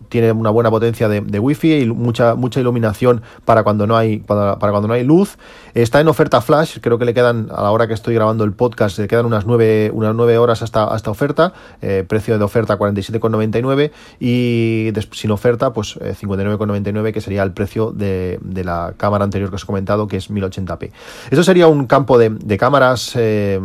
tiene 0.08 0.32
una 0.32 0.50
buena 0.50 0.70
potencia 0.70 1.08
de, 1.08 1.20
de 1.20 1.38
wifi 1.38 1.74
y 1.74 1.86
mucha, 1.86 2.34
mucha 2.34 2.60
iluminación 2.60 3.22
para 3.44 3.62
cuando 3.62 3.86
no 3.86 3.96
hay, 3.96 4.18
para, 4.18 4.56
cuando 4.56 4.88
no 4.88 4.94
hay 4.94 5.04
luz. 5.04 5.38
Está 5.74 6.00
en 6.00 6.08
oferta 6.08 6.40
flash, 6.40 6.78
creo 6.80 6.98
que 6.98 7.04
le 7.04 7.14
quedan, 7.14 7.48
a 7.54 7.62
la 7.62 7.70
hora 7.70 7.86
que 7.86 7.94
estoy 7.94 8.14
grabando 8.14 8.44
el 8.44 8.52
podcast, 8.52 8.98
le 8.98 9.08
quedan 9.08 9.26
unas 9.26 9.46
9, 9.46 9.90
unas 9.92 10.14
9 10.14 10.38
horas 10.38 10.62
hasta, 10.62 10.84
hasta 10.84 11.10
oferta, 11.10 11.52
eh, 11.82 12.04
precio 12.08 12.38
de 12.38 12.44
oferta 12.44 12.78
47,99 12.78 13.90
y 14.20 14.92
sin 15.12 15.30
oferta 15.30 15.72
pues 15.72 15.98
eh, 16.00 16.14
59,99 16.20 17.12
que 17.12 17.20
sería 17.20 17.42
el 17.42 17.52
precio 17.52 17.92
de, 17.92 18.38
de, 18.42 18.64
la 18.64 18.94
cámara 18.96 19.24
anterior 19.24 19.50
que 19.50 19.56
os 19.56 19.62
he 19.62 19.66
comentado 19.66 20.08
que 20.08 20.16
es 20.16 20.30
1080p. 20.30 20.90
Eso 21.30 21.44
sería 21.44 21.68
un 21.68 21.86
campo 21.86 22.18
de, 22.18 22.30
de 22.30 22.58
cámaras 22.58 23.12
eh, 23.16 23.60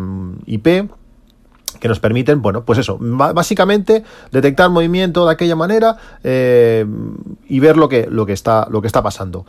IP 0.45 0.89
que 1.79 1.87
nos 1.87 1.99
permiten, 1.99 2.41
bueno, 2.41 2.63
pues 2.63 2.79
eso, 2.79 2.97
básicamente 2.99 4.03
detectar 4.31 4.69
movimiento 4.69 5.25
de 5.25 5.31
aquella 5.31 5.55
manera 5.55 5.97
eh, 6.23 6.85
y 7.47 7.59
ver 7.59 7.77
lo 7.77 7.89
que, 7.89 8.07
lo 8.09 8.25
que, 8.25 8.33
está, 8.33 8.67
lo 8.69 8.81
que 8.81 8.87
está 8.87 9.01
pasando. 9.01 9.45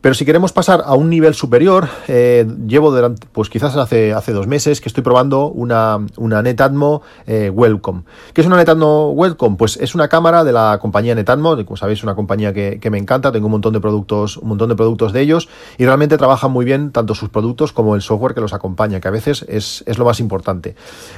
Pero 0.00 0.14
si 0.14 0.24
queremos 0.24 0.52
pasar 0.52 0.84
a 0.86 0.94
un 0.94 1.10
nivel 1.10 1.34
superior, 1.34 1.88
eh, 2.06 2.46
llevo 2.68 2.96
pues 3.32 3.50
quizás 3.50 3.76
hace, 3.76 4.12
hace 4.12 4.32
dos 4.32 4.46
meses 4.46 4.80
que 4.80 4.88
estoy 4.88 5.02
probando 5.02 5.48
una, 5.48 5.98
una 6.16 6.40
Netatmo 6.40 7.02
eh, 7.26 7.50
Welcome. 7.50 8.02
¿Qué 8.32 8.42
es 8.42 8.46
una 8.46 8.56
Netatmo 8.56 9.10
Welcome? 9.10 9.56
Pues 9.56 9.76
es 9.76 9.96
una 9.96 10.06
cámara 10.06 10.44
de 10.44 10.52
la 10.52 10.78
compañía 10.80 11.16
Netatmo, 11.16 11.56
como 11.64 11.76
sabéis, 11.76 11.98
es 11.98 12.02
una 12.04 12.14
compañía 12.14 12.52
que, 12.52 12.78
que, 12.80 12.90
me 12.90 12.98
encanta, 12.98 13.32
tengo 13.32 13.46
un 13.46 13.52
montón 13.52 13.72
de 13.72 13.80
productos, 13.80 14.36
un 14.36 14.50
montón 14.50 14.68
de 14.68 14.76
productos 14.76 15.12
de 15.12 15.20
ellos 15.20 15.48
y 15.78 15.84
realmente 15.84 16.16
trabajan 16.16 16.52
muy 16.52 16.64
bien 16.64 16.92
tanto 16.92 17.16
sus 17.16 17.28
productos 17.28 17.72
como 17.72 17.96
el 17.96 18.02
software 18.02 18.34
que 18.34 18.40
los 18.40 18.52
acompaña, 18.52 19.00
que 19.00 19.08
a 19.08 19.12
veces 19.12 19.44
es, 19.48 19.82
es 19.84 19.98
lo 19.98 20.04
más 20.04 20.20
importante. 20.20 20.76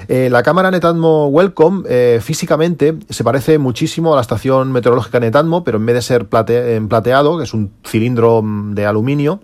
Eh, 0.08 0.30
la 0.30 0.42
cámara 0.42 0.70
Netatmo 0.70 1.26
Welcome 1.26 2.20
físicamente 2.20 2.96
se 3.10 3.24
parece 3.24 3.58
muchísimo 3.58 4.14
a 4.14 4.16
la 4.16 4.22
estación 4.22 4.72
meteorológica 4.72 5.20
Netatmo, 5.20 5.64
pero 5.64 5.76
en 5.76 5.84
vez 5.84 5.96
de 5.96 6.02
ser 6.02 6.28
plate, 6.28 6.76
en 6.76 6.88
plateado, 6.88 7.36
que 7.36 7.44
es 7.44 7.52
un 7.52 7.72
cilindro 7.84 8.42
de 8.74 8.86
aluminio 8.86 9.40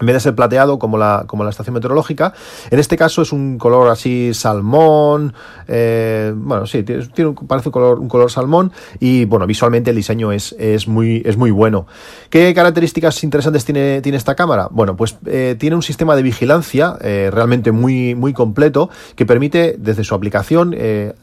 en 0.00 0.06
vez 0.06 0.14
de 0.14 0.20
ser 0.20 0.34
plateado 0.34 0.78
como 0.78 0.98
la, 0.98 1.24
como 1.26 1.44
la 1.44 1.50
estación 1.50 1.74
meteorológica. 1.74 2.32
En 2.70 2.78
este 2.78 2.96
caso 2.96 3.22
es 3.22 3.32
un 3.32 3.58
color 3.58 3.88
así 3.88 4.34
salmón, 4.34 5.34
eh, 5.68 6.32
bueno, 6.34 6.66
sí, 6.66 6.82
tiene, 6.82 7.06
tiene, 7.06 7.34
parece 7.46 7.68
un 7.68 7.72
color, 7.72 7.98
un 7.98 8.08
color 8.08 8.30
salmón 8.30 8.72
y 9.00 9.24
bueno, 9.24 9.46
visualmente 9.46 9.90
el 9.90 9.96
diseño 9.96 10.32
es, 10.32 10.54
es, 10.58 10.88
muy, 10.88 11.22
es 11.24 11.36
muy 11.36 11.50
bueno. 11.50 11.86
¿Qué 12.30 12.52
características 12.54 13.22
interesantes 13.24 13.64
tiene, 13.64 14.00
tiene 14.00 14.18
esta 14.18 14.34
cámara? 14.34 14.68
Bueno, 14.70 14.96
pues 14.96 15.16
eh, 15.26 15.56
tiene 15.58 15.76
un 15.76 15.82
sistema 15.82 16.16
de 16.16 16.22
vigilancia 16.22 16.96
eh, 17.00 17.30
realmente 17.32 17.72
muy, 17.72 18.14
muy 18.14 18.32
completo 18.32 18.90
que 19.16 19.26
permite 19.26 19.76
desde 19.78 20.04
su 20.04 20.14
aplicación 20.14 20.74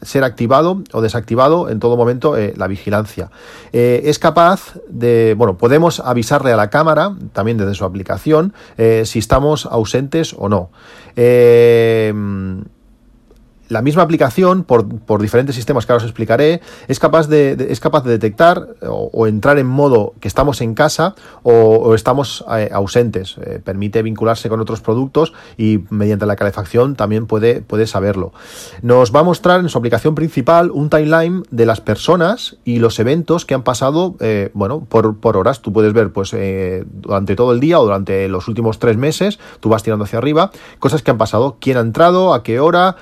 ser 0.02 0.24
activado 0.24 0.84
o 0.94 1.02
desactivado 1.02 1.70
en 1.70 1.80
todo 1.80 1.98
momento 1.98 2.36
la 2.56 2.68
vigilancia. 2.68 3.30
Es 3.72 4.20
capaz 4.20 4.76
de, 4.90 5.36
bueno, 5.38 5.58
podemos 5.58 6.00
avisarle 6.00 6.52
a 6.52 6.56
la 6.58 6.70
cámara 6.70 7.16
también 7.34 7.58
desde 7.58 7.74
su 7.74 7.86
aplicación 7.86 8.54
eh, 8.78 9.04
si 9.06 9.20
estamos 9.20 9.66
ausentes 9.66 10.34
o 10.38 10.50
no. 10.50 10.72
Eh, 11.16 12.14
la 13.70 13.82
misma 13.82 14.04
aplicación, 14.04 14.64
por, 14.64 14.88
por, 15.00 15.22
diferentes 15.22 15.56
sistemas 15.56 15.86
que 15.86 15.94
ahora 15.94 16.04
os 16.04 16.10
explicaré, 16.10 16.62
es 16.88 17.00
capaz 17.00 17.28
de, 17.28 17.68
es 17.70 17.80
capaz 17.80 18.04
de 18.04 18.12
detectar 18.12 18.68
o, 18.82 19.28
entrar 19.28 19.60
en 19.60 19.68
modo 19.68 20.14
que 20.20 20.28
estamos 20.28 20.62
en 20.62 20.74
casa 20.74 21.16
o, 21.44 21.94
estamos 21.94 22.44
eh, 22.58 22.70
ausentes. 22.74 23.38
Eh, 23.38 23.62
permite 23.64 24.02
vincularse 24.02 24.50
con 24.50 24.60
otros 24.60 24.82
productos 24.82 25.34
y 25.58 25.84
mediante 25.90 26.26
la 26.26 26.36
calefacción 26.36 26.96
también 26.96 27.28
puede, 27.28 27.62
puede 27.62 27.86
saberlo. 27.86 28.34
Nos 28.82 29.16
va 29.16 29.20
a 29.20 29.24
mostrar 29.24 29.60
en 29.60 29.70
su 29.70 29.78
aplicación 29.78 30.16
principal 30.16 30.72
un 30.72 30.90
timeline 30.90 31.44
de 31.52 31.66
las 31.68 31.80
personas 31.80 32.58
y 32.66 32.80
los 32.80 33.00
eventos 33.00 33.46
que 33.46 33.54
han 33.54 33.64
pasado, 33.64 34.16
eh, 34.20 34.50
bueno, 34.54 34.86
por, 34.90 35.18
por, 35.18 35.38
horas. 35.38 35.62
Tú 35.62 35.72
puedes 35.72 35.94
ver, 35.94 36.12
pues, 36.12 36.34
eh, 36.34 36.86
durante 36.92 37.36
todo 37.36 37.54
el 37.54 37.60
día 37.60 37.80
o 37.80 37.84
durante 37.84 38.28
los 38.28 38.48
últimos 38.48 38.80
tres 38.80 38.98
meses, 38.98 39.40
tú 39.60 39.70
vas 39.70 39.84
tirando 39.84 40.06
hacia 40.06 40.18
arriba, 40.18 40.50
cosas 40.80 41.04
que 41.04 41.12
han 41.12 41.20
pasado, 41.20 41.58
quién 41.60 41.78
ha 41.78 41.82
entrado, 41.82 42.34
a 42.34 42.42
qué 42.42 42.60
hora, 42.60 42.96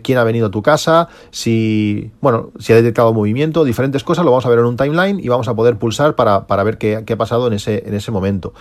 quién 0.00 0.18
ha 0.18 0.24
venido 0.24 0.46
a 0.46 0.50
tu 0.50 0.62
casa, 0.62 1.08
si, 1.30 2.10
bueno, 2.20 2.50
si 2.58 2.72
ha 2.72 2.76
detectado 2.76 3.12
movimiento, 3.12 3.64
diferentes 3.64 4.04
cosas, 4.04 4.24
lo 4.24 4.30
vamos 4.30 4.46
a 4.46 4.48
ver 4.48 4.60
en 4.60 4.64
un 4.64 4.76
timeline 4.76 5.20
y 5.20 5.28
vamos 5.28 5.48
a 5.48 5.54
poder 5.54 5.76
pulsar 5.76 6.14
para, 6.14 6.46
para 6.46 6.62
ver 6.62 6.78
qué, 6.78 7.02
qué, 7.04 7.12
ha 7.14 7.16
pasado 7.16 7.46
en 7.46 7.54
ese, 7.54 7.82
en 7.86 7.94
ese 7.94 8.10
momento. 8.10 8.54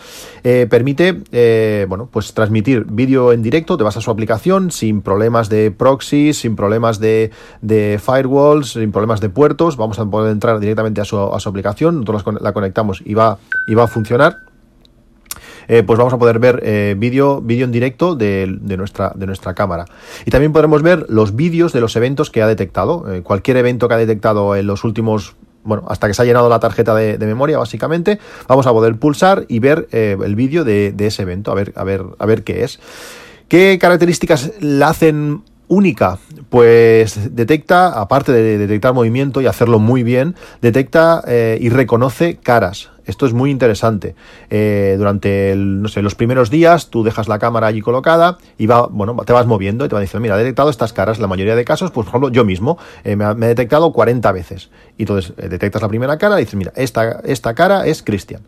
Eh, 0.43 0.67
permite, 0.69 1.21
eh, 1.31 1.85
bueno, 1.87 2.09
pues 2.11 2.33
transmitir 2.33 2.85
vídeo 2.85 3.31
en 3.31 3.41
directo, 3.41 3.77
te 3.77 3.83
vas 3.83 3.97
a 3.97 4.01
su 4.01 4.11
aplicación 4.11 4.71
sin 4.71 5.01
problemas 5.01 5.49
de 5.49 5.71
proxies, 5.71 6.39
sin 6.39 6.55
problemas 6.55 6.99
de, 6.99 7.31
de 7.61 7.99
firewalls, 8.03 8.73
sin 8.73 8.91
problemas 8.91 9.21
de 9.21 9.29
puertos, 9.29 9.77
vamos 9.77 9.99
a 9.99 10.05
poder 10.05 10.31
entrar 10.31 10.59
directamente 10.59 11.01
a 11.01 11.05
su, 11.05 11.17
a 11.17 11.39
su 11.39 11.49
aplicación, 11.49 12.01
nosotros 12.01 12.41
la 12.41 12.53
conectamos 12.53 13.01
y 13.05 13.13
va, 13.13 13.37
y 13.67 13.75
va 13.75 13.83
a 13.83 13.87
funcionar. 13.87 14.50
Eh, 15.67 15.83
pues 15.83 15.97
vamos 15.97 16.13
a 16.13 16.17
poder 16.17 16.39
ver 16.39 16.61
eh, 16.63 16.95
vídeo 16.97 17.41
vídeo 17.41 17.65
en 17.65 17.71
directo 17.71 18.15
de, 18.15 18.59
nuestra, 18.77 19.11
de 19.15 19.25
nuestra 19.25 19.53
cámara. 19.53 19.85
Y 20.25 20.31
también 20.31 20.51
podremos 20.53 20.81
ver 20.81 21.05
los 21.09 21.35
vídeos 21.35 21.73
de 21.73 21.81
los 21.81 21.95
eventos 21.95 22.29
que 22.29 22.41
ha 22.41 22.47
detectado. 22.47 23.11
Eh, 23.13 23.21
cualquier 23.21 23.57
evento 23.57 23.87
que 23.87 23.93
ha 23.93 23.97
detectado 23.97 24.55
en 24.55 24.67
los 24.67 24.83
últimos 24.83 25.35
bueno, 25.63 25.85
hasta 25.89 26.07
que 26.07 26.15
se 26.15 26.21
ha 26.23 26.25
llenado 26.25 26.49
la 26.49 26.59
tarjeta 26.59 26.95
de, 26.95 27.19
memoria, 27.19 27.59
básicamente, 27.59 28.17
vamos 28.47 28.65
a 28.65 28.71
poder 28.71 28.95
pulsar 28.95 29.45
y 29.47 29.59
ver 29.59 29.87
el 29.91 30.35
vídeo 30.35 30.63
de, 30.63 30.91
de, 30.91 31.05
ese 31.05 31.21
evento, 31.21 31.51
a 31.51 31.53
ver, 31.53 31.71
a 31.75 31.83
ver, 31.83 32.03
a 32.17 32.25
ver 32.25 32.43
qué 32.43 32.63
es. 32.63 32.79
¿Qué 33.47 33.77
características 33.79 34.53
la 34.59 34.89
hacen 34.89 35.43
única, 35.67 36.17
pues 36.49 37.35
detecta, 37.35 37.89
aparte 37.89 38.31
de 38.31 38.57
detectar 38.57 38.95
movimiento 38.95 39.39
y 39.39 39.45
hacerlo 39.45 39.77
muy 39.77 40.01
bien, 40.01 40.35
detecta 40.63 41.23
y 41.27 41.69
reconoce 41.69 42.37
caras. 42.37 42.89
Esto 43.11 43.25
es 43.25 43.33
muy 43.33 43.51
interesante. 43.51 44.15
Eh, 44.49 44.95
durante 44.97 45.53
no 45.55 45.89
sé, 45.89 46.01
los 46.01 46.15
primeros 46.15 46.49
días 46.49 46.89
tú 46.89 47.03
dejas 47.03 47.27
la 47.27 47.39
cámara 47.39 47.67
allí 47.67 47.81
colocada 47.81 48.37
y 48.57 48.67
va, 48.67 48.87
bueno, 48.87 49.15
te 49.25 49.33
vas 49.33 49.45
moviendo 49.45 49.83
y 49.83 49.89
te 49.89 49.95
va 49.95 50.01
diciendo, 50.01 50.21
mira, 50.21 50.35
he 50.35 50.39
detectado 50.39 50.69
estas 50.69 50.93
caras. 50.93 51.19
La 51.19 51.27
mayoría 51.27 51.57
de 51.57 51.65
casos, 51.65 51.91
pues 51.91 52.05
por 52.05 52.11
ejemplo, 52.11 52.29
yo 52.29 52.45
mismo 52.45 52.77
eh, 53.03 53.17
me, 53.17 53.25
he 53.25 53.49
detectado 53.49 53.91
40 53.91 54.31
veces. 54.31 54.69
Y 54.97 55.03
entonces 55.03 55.35
detectas 55.35 55.81
la 55.81 55.89
primera 55.89 56.17
cara 56.17 56.37
y 56.39 56.45
dices, 56.45 56.55
mira, 56.55 56.71
esta, 56.77 57.19
esta 57.25 57.53
cara 57.53 57.85
es 57.85 58.01
Cristian 58.01 58.43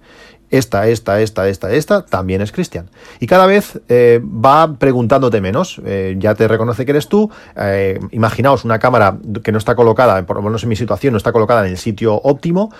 esta, 0.54 0.88
esta, 0.88 1.20
esta, 1.20 1.50
esta, 1.50 1.72
esta, 1.72 2.06
también 2.06 2.40
es 2.42 2.52
Cristian. 2.52 2.88
Y 3.20 3.26
cada 3.26 3.48
vez 3.48 3.82
eh, 3.90 4.22
va 4.24 4.76
preguntándote 4.76 5.42
menos, 5.42 5.82
eh, 5.84 6.16
ya 6.20 6.36
te 6.36 6.48
reconoce 6.48 6.86
que 6.86 6.92
eres 6.92 7.08
tú. 7.08 7.32
Eh, 7.56 8.00
imaginaos 8.12 8.64
una 8.64 8.78
cámara 8.78 9.18
que 9.44 9.52
no 9.52 9.58
está 9.58 9.74
colocada, 9.76 10.24
por 10.28 10.36
lo 10.36 10.44
menos 10.44 10.62
en 10.62 10.70
mi 10.70 10.76
situación, 10.76 11.14
no 11.14 11.18
está 11.18 11.32
colocada 11.32 11.66
en 11.66 11.72
el 11.72 11.78
sitio 11.80 12.22
óptimo, 12.24 12.72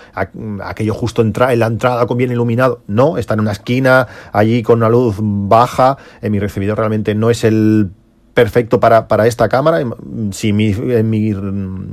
aquello 0.62 0.94
justo 0.94 1.20
entra, 1.20 1.52
en 1.52 1.58
la 1.58 1.66
entrada 1.66 2.06
con 2.06 2.16
bien 2.16 2.30
iluminado, 2.30 2.82
no, 2.86 3.18
está 3.18 3.34
en 3.34 3.40
una 3.40 3.52
esquina, 3.52 4.06
allí 4.32 4.62
con 4.62 4.78
una 4.78 4.88
luz 4.88 5.16
baja, 5.18 5.98
en 6.22 6.30
mi 6.30 6.38
recibidor 6.38 6.78
realmente 6.78 7.16
no 7.16 7.28
es 7.28 7.42
el 7.42 7.90
perfecto 8.34 8.80
para, 8.80 9.08
para 9.08 9.26
esta 9.26 9.48
cámara. 9.48 9.78
Si 10.32 10.52
mi, 10.52 10.74
mi, 10.74 11.32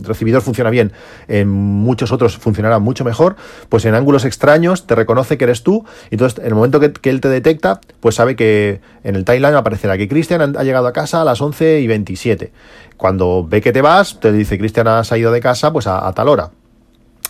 recibidor 0.04 0.42
funciona 0.42 0.70
bien, 0.70 0.92
en 1.28 1.48
muchos 1.48 2.12
otros 2.12 2.38
funcionará 2.38 2.80
mucho 2.80 3.06
mejor. 3.06 3.36
Pues 3.70 3.86
en 3.86 3.96
ángulos 3.96 4.26
extraños 4.26 4.88
te 4.88 4.96
reconoce 4.96 5.38
que 5.38 5.46
eres 5.46 5.64
tú. 5.64 5.86
Entonces, 6.10 6.40
en 6.40 6.48
el 6.48 6.56
momento 6.56 6.80
que, 6.80 7.10
él 7.10 7.22
te 7.22 7.30
detecta, 7.30 7.80
pues 8.00 8.16
sabe 8.16 8.36
que 8.36 8.82
en 9.04 9.16
el 9.16 9.24
timeline 9.24 9.56
aparecerá 9.56 9.98
que 9.98 10.08
Cristian 10.08 10.56
ha 10.58 10.64
llegado 10.64 10.88
a 10.88 10.94
casa 10.94 11.22
a 11.22 11.26
las 11.26 11.40
11 11.42 11.80
y 11.80 11.88
27. 11.88 12.52
Cuando 12.98 13.46
ve 13.48 13.62
que 13.62 13.72
te 13.72 13.82
vas, 13.82 14.20
te 14.20 14.32
dice 14.32 14.58
Cristian 14.58 14.88
ha 14.88 15.04
salido 15.04 15.32
de 15.32 15.40
casa 15.40 15.72
pues 15.72 15.88
a 15.88 16.12
tal 16.14 16.28
hora. 16.28 16.52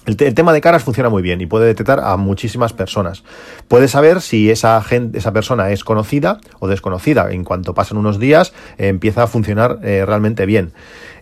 El, 0.06 0.18
tema 0.18 0.52
de 0.52 0.62
caras 0.62 0.84
funciona 0.84 1.10
muy 1.10 1.22
bien 1.22 1.42
y 1.42 1.46
puede 1.46 1.68
detectar 1.68 2.00
a 2.00 2.18
muchísimas 2.18 2.74
personas. 2.74 3.24
Puede 3.68 3.88
saber 3.88 4.22
si 4.22 4.50
esa, 4.50 4.82
gente, 4.82 5.20
esa 5.20 5.32
persona 5.32 5.70
es 5.70 5.84
conocida 5.84 6.40
o 6.60 6.68
desconocida. 6.68 7.32
En 7.32 7.44
cuanto 7.44 7.76
pasan 7.76 7.98
unos 7.98 8.18
días, 8.18 8.54
eh, 8.80 8.88
empieza 8.88 9.24
a 9.24 9.28
funcionar 9.28 9.78
eh, 9.84 10.04
realmente 10.06 10.48
bien. 10.48 10.74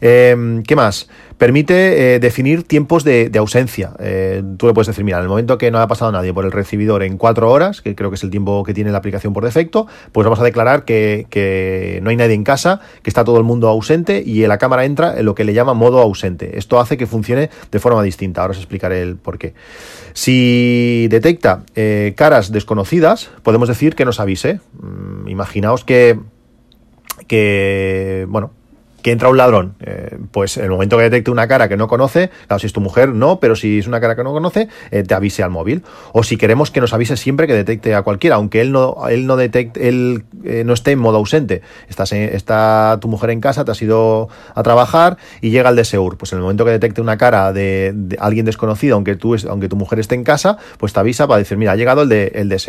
Eh, 0.01 0.61
¿Qué 0.67 0.75
más? 0.75 1.09
Permite 1.39 2.15
eh, 2.15 2.19
definir 2.19 2.63
tiempos 2.63 3.05
de, 3.05 3.31
ausencia. 3.37 3.93
Eh, 3.99 4.43
tú 4.57 4.67
le 4.67 4.73
puedes 4.73 4.87
decir, 4.87 5.05
mira, 5.05 5.19
en 5.19 5.23
el 5.23 5.29
momento 5.29 5.57
que 5.57 5.71
no 5.71 5.79
ha 5.79 5.87
pasado 5.87 6.11
nadie 6.11 6.33
por 6.33 6.43
el 6.43 6.51
recibidor 6.51 7.01
en 7.01 7.17
cuatro 7.17 7.49
horas, 7.49 7.81
que 7.81 7.95
creo 7.95 8.09
que 8.09 8.15
es 8.15 8.23
el 8.23 8.29
tiempo 8.29 8.61
que 8.65 8.73
tiene 8.73 8.91
la 8.91 8.97
aplicación 8.97 9.31
por 9.31 9.45
defecto, 9.45 9.87
pues 10.11 10.25
vamos 10.25 10.41
a 10.41 10.43
declarar 10.43 10.83
que, 10.83 11.99
no 12.03 12.09
hay 12.09 12.17
nadie 12.17 12.33
en 12.33 12.43
casa, 12.43 12.81
que 13.01 13.09
está 13.09 13.23
todo 13.23 13.37
el 13.37 13.45
mundo 13.45 13.69
ausente 13.69 14.21
y 14.25 14.45
la 14.47 14.57
cámara 14.57 14.83
entra 14.83 15.17
en 15.17 15.25
lo 15.25 15.33
que 15.33 15.45
le 15.45 15.53
llama 15.53 15.73
modo 15.73 15.99
ausente. 15.99 16.57
Esto 16.57 16.77
hace 16.77 16.97
que 16.97 17.07
funcione 17.07 17.49
de 17.71 17.79
forma 17.79 18.03
distinta. 18.03 18.41
Ahora 18.41 18.51
os 18.51 18.57
explicaré 18.57 19.01
el 19.01 19.15
por 19.15 19.37
qué. 19.37 19.53
Si 20.11 21.07
detecta 21.09 21.63
eh, 21.75 22.15
caras 22.17 22.51
desconocidas, 22.51 23.29
podemos 23.43 23.69
decir 23.69 23.95
que 23.95 24.03
nos 24.03 24.19
avise. 24.19 24.59
Mm, 24.81 25.29
imaginaos 25.29 25.85
que 25.85 26.19
que, 27.27 28.25
bueno, 28.27 28.51
que 29.01 29.11
entra 29.11 29.29
un 29.29 29.37
ladrón, 29.37 29.75
eh, 29.79 30.17
pues 30.31 30.57
en 30.57 30.65
el 30.65 30.69
momento 30.69 30.97
que 30.97 31.03
detecte 31.03 31.31
una 31.31 31.47
cara 31.47 31.69
que 31.69 31.77
no 31.77 31.87
conoce, 31.87 32.29
claro, 32.47 32.59
si 32.59 32.67
es 32.67 32.73
tu 32.73 32.81
mujer, 32.81 33.09
no, 33.09 33.39
pero 33.39 33.55
si 33.55 33.79
es 33.79 33.87
una 33.87 33.99
cara 33.99 34.15
que 34.15 34.23
no 34.23 34.31
conoce, 34.31 34.67
eh, 34.91 35.03
te 35.03 35.13
avise 35.13 35.43
al 35.43 35.49
móvil. 35.49 35.83
O 36.13 36.23
si 36.23 36.37
queremos 36.37 36.71
que 36.71 36.81
nos 36.81 36.93
avise 36.93 37.17
siempre 37.17 37.47
que 37.47 37.53
detecte 37.53 37.95
a 37.95 38.01
cualquiera, 38.01 38.35
aunque 38.35 38.61
él 38.61 38.71
no, 38.71 38.95
él 39.09 39.25
no 39.25 39.35
detecte, 39.35 39.87
él 39.87 40.23
eh, 40.43 40.63
no 40.65 40.73
esté 40.73 40.91
en 40.91 40.99
modo 40.99 41.17
ausente. 41.17 41.61
Estás 41.87 42.11
está 42.11 42.97
tu 43.01 43.07
mujer 43.07 43.29
en 43.29 43.41
casa, 43.41 43.65
te 43.65 43.71
has 43.71 43.81
ido 43.81 44.29
a 44.55 44.63
trabajar 44.63 45.17
y 45.41 45.51
llega 45.51 45.69
el 45.69 45.75
de 45.75 45.85
Seur. 45.85 46.17
Pues 46.17 46.31
en 46.33 46.37
el 46.37 46.43
momento 46.43 46.65
que 46.65 46.71
detecte 46.71 47.01
una 47.01 47.17
cara 47.17 47.53
de, 47.53 47.93
alguien 48.19 48.45
desconocido, 48.45 48.95
aunque 48.95 49.15
tú, 49.15 49.35
aunque 49.49 49.69
tu 49.69 49.75
mujer 49.75 49.99
esté 49.99 50.15
en 50.15 50.23
casa, 50.23 50.57
pues 50.77 50.93
te 50.93 50.99
avisa 50.99 51.27
para 51.27 51.39
decir, 51.39 51.57
mira, 51.57 51.73
ha 51.73 51.75
llegado 51.75 52.03
el 52.03 52.09
de, 52.09 52.31
el 52.35 52.49
de 52.49 52.59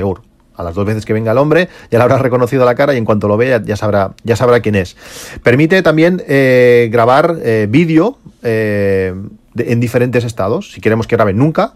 a 0.56 0.62
las 0.62 0.74
dos 0.74 0.84
veces 0.84 1.04
que 1.04 1.12
venga 1.12 1.32
el 1.32 1.38
hombre, 1.38 1.68
ya 1.90 1.98
le 1.98 2.04
habrá 2.04 2.18
reconocido 2.18 2.64
la 2.64 2.74
cara 2.74 2.94
y 2.94 2.98
en 2.98 3.04
cuanto 3.04 3.28
lo 3.28 3.36
vea 3.36 3.62
ya 3.62 3.76
sabrá, 3.76 4.12
ya 4.24 4.36
sabrá 4.36 4.60
quién 4.60 4.74
es. 4.74 4.96
Permite 5.42 5.82
también 5.82 6.22
eh, 6.26 6.88
grabar 6.92 7.36
eh, 7.42 7.66
vídeo 7.68 8.18
eh, 8.42 9.14
en 9.56 9.80
diferentes 9.80 10.24
estados. 10.24 10.72
Si 10.72 10.80
queremos 10.80 11.06
que 11.06 11.16
grabe 11.16 11.32
nunca, 11.32 11.74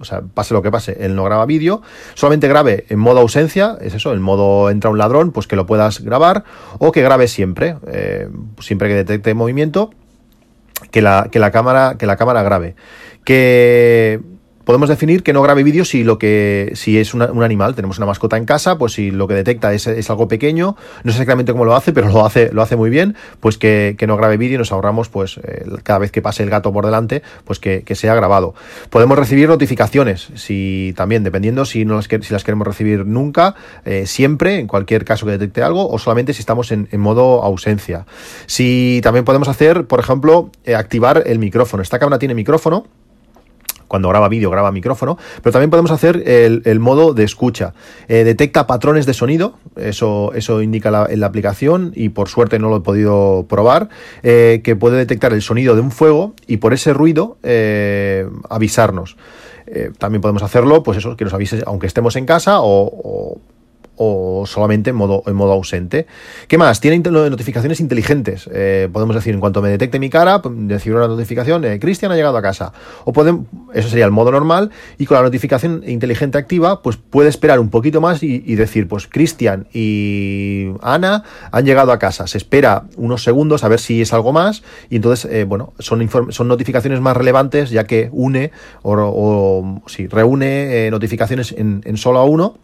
o 0.00 0.04
sea, 0.04 0.22
pase 0.22 0.54
lo 0.54 0.62
que 0.62 0.70
pase, 0.70 0.96
él 1.00 1.14
no 1.14 1.24
graba 1.24 1.46
vídeo, 1.46 1.82
solamente 2.14 2.48
grabe 2.48 2.84
en 2.88 2.98
modo 2.98 3.20
ausencia, 3.20 3.78
es 3.80 3.94
eso, 3.94 4.12
en 4.12 4.20
modo 4.20 4.70
entra 4.70 4.90
un 4.90 4.98
ladrón, 4.98 5.30
pues 5.30 5.46
que 5.46 5.54
lo 5.54 5.64
puedas 5.66 6.00
grabar, 6.00 6.44
o 6.78 6.90
que 6.90 7.02
grabe 7.02 7.28
siempre, 7.28 7.76
siempre 8.58 8.88
que 8.88 8.94
detecte 8.94 9.34
movimiento, 9.34 9.90
que 10.90 11.00
la, 11.00 11.28
que 11.30 11.38
la 11.38 11.52
cámara, 11.52 11.94
que 11.96 12.06
la 12.06 12.16
cámara 12.16 12.42
grabe. 12.42 12.74
Que 13.24 14.20
podemos 14.64 14.88
definir 14.88 15.22
que 15.22 15.32
no 15.32 15.42
grabe 15.42 15.62
vídeo 15.62 15.84
si 15.84 16.04
lo 16.04 16.18
que 16.18 16.72
si 16.74 16.98
es 16.98 17.14
un 17.14 17.42
animal, 17.42 17.74
tenemos 17.74 17.98
una 17.98 18.06
mascota 18.06 18.36
en 18.36 18.44
casa, 18.44 18.78
pues 18.78 18.92
si 18.92 19.10
lo 19.10 19.28
que 19.28 19.34
detecta 19.34 19.72
es, 19.72 19.86
es, 19.86 20.10
algo 20.10 20.28
pequeño, 20.28 20.76
no 21.04 21.12
sé 21.12 21.18
exactamente 21.18 21.52
cómo 21.52 21.64
lo 21.64 21.74
hace, 21.74 21.92
pero 21.92 22.08
lo 22.08 22.24
hace, 22.24 22.52
lo 22.52 22.62
hace 22.62 22.76
muy 22.76 22.90
bien, 22.90 23.16
pues 23.40 23.58
que, 23.58 23.96
no 24.06 24.16
grabe 24.16 24.36
vídeo 24.36 24.56
y 24.56 24.58
nos 24.58 24.72
ahorramos, 24.72 25.08
pues 25.08 25.40
cada 25.82 26.00
vez 26.00 26.10
que 26.10 26.22
pase 26.22 26.42
el 26.42 26.50
gato 26.50 26.72
por 26.72 26.84
delante, 26.84 27.22
pues 27.44 27.58
que, 27.58 27.82
sea 27.94 28.14
grabado. 28.14 28.54
Podemos 28.88 29.18
recibir 29.18 29.48
notificaciones, 29.48 30.28
si 30.34 30.94
también, 30.96 31.22
dependiendo 31.24 31.64
si, 31.64 31.84
no 31.84 31.96
las, 31.96 32.06
si 32.06 32.32
las 32.32 32.42
queremos 32.42 32.66
recibir 32.66 33.06
nunca, 33.06 33.54
eh, 33.84 34.06
siempre, 34.06 34.58
en 34.58 34.66
cualquier 34.66 35.04
caso 35.04 35.26
que 35.26 35.32
detecte 35.32 35.62
algo, 35.62 35.88
o 35.88 35.98
solamente 35.98 36.32
si 36.32 36.40
estamos 36.40 36.72
en, 36.72 36.88
modo 36.92 37.42
ausencia. 37.42 38.06
Si 38.46 39.00
también 39.02 39.24
podemos 39.24 39.48
hacer, 39.48 39.86
por 39.86 40.00
ejemplo, 40.00 40.50
eh, 40.64 40.74
activar 40.74 41.24
el 41.26 41.38
micrófono. 41.38 41.82
Esta 41.82 41.98
cámara 41.98 42.18
tiene 42.18 42.34
micrófono, 42.34 42.86
cuando 43.92 44.08
graba 44.08 44.30
vídeo, 44.30 44.48
graba 44.48 44.72
micrófono, 44.72 45.18
pero 45.42 45.52
también 45.52 45.68
podemos 45.68 45.90
hacer 45.90 46.26
el, 46.26 46.80
modo 46.80 47.12
de 47.12 47.24
escucha. 47.24 47.74
Eh, 48.08 48.24
detecta 48.24 48.66
patrones 48.66 49.04
de 49.04 49.12
sonido, 49.12 49.58
eso, 49.76 50.32
eso 50.34 50.62
indica 50.62 50.90
la, 50.90 51.04
en 51.10 51.20
la 51.20 51.26
aplicación 51.26 51.92
y 51.94 52.08
por 52.08 52.30
suerte 52.30 52.58
no 52.58 52.70
lo 52.70 52.78
he 52.78 52.80
podido 52.80 53.44
probar, 53.50 53.90
eh, 54.22 54.62
que 54.64 54.76
puede 54.76 54.96
detectar 54.96 55.34
el 55.34 55.42
sonido 55.42 55.74
de 55.74 55.82
un 55.82 55.90
fuego 55.90 56.32
y 56.46 56.56
por 56.56 56.72
ese 56.72 56.94
ruido 56.94 57.36
eh, 57.42 58.26
avisarnos. 58.48 59.18
también 59.98 60.22
podemos 60.22 60.42
hacerlo, 60.42 60.82
pues 60.82 60.96
eso, 60.96 61.14
que 61.14 61.24
nos 61.24 61.34
avise 61.34 61.62
aunque 61.66 61.86
estemos 61.86 62.16
en 62.16 62.24
casa 62.24 62.62
o 62.62 62.90
o 63.04 63.38
solamente 64.46 64.90
en 64.90 64.96
modo, 64.96 65.22
en 65.26 65.34
modo 65.34 65.52
ausente. 65.52 66.06
¿Qué 66.48 66.58
más? 66.58 66.80
Tiene 66.80 66.98
notificaciones 66.98 67.80
inteligentes. 67.80 68.48
Eh, 68.52 68.88
podemos 68.92 69.14
decir, 69.14 69.34
en 69.34 69.40
cuanto 69.40 69.62
me 69.62 69.68
detecte 69.68 69.98
mi 69.98 70.10
cara, 70.10 70.42
decir 70.44 70.94
una 70.94 71.08
notificación, 71.08 71.64
eh, 71.64 71.78
Cristian 71.78 72.12
ha 72.12 72.16
llegado 72.16 72.36
a 72.36 72.42
casa. 72.42 72.72
O 73.04 73.12
podemos, 73.12 73.46
eso 73.74 73.88
sería 73.88 74.04
el 74.04 74.10
modo 74.10 74.30
normal, 74.30 74.70
y 74.98 75.06
con 75.06 75.16
la 75.16 75.22
notificación 75.22 75.82
inteligente 75.86 76.38
activa, 76.38 76.82
pues 76.82 76.96
puede 76.96 77.28
esperar 77.28 77.60
un 77.60 77.70
poquito 77.70 78.00
más 78.00 78.22
y, 78.22 78.54
decir, 78.54 78.88
pues 78.88 79.06
Cristian 79.06 79.66
y 79.72 80.68
Ana 80.82 81.24
han 81.50 81.64
llegado 81.64 81.92
a 81.92 81.98
casa. 81.98 82.26
Se 82.26 82.38
espera 82.38 82.84
unos 82.96 83.22
segundos 83.22 83.64
a 83.64 83.68
ver 83.68 83.80
si 83.80 84.02
es 84.02 84.12
algo 84.12 84.32
más, 84.32 84.62
y 84.90 84.96
entonces, 84.96 85.30
eh, 85.30 85.44
bueno, 85.44 85.72
son, 85.78 86.08
son 86.30 86.48
notificaciones 86.48 87.00
más 87.00 87.16
relevantes, 87.16 87.70
ya 87.70 87.84
que 87.84 88.08
une 88.12 88.52
o, 88.82 88.92
o 88.94 89.82
sí, 89.88 90.06
reúne 90.06 90.90
notificaciones 90.90 91.52
en, 91.52 91.82
en 91.84 91.96
solo 91.96 92.18
a 92.18 92.24
uno 92.24 92.58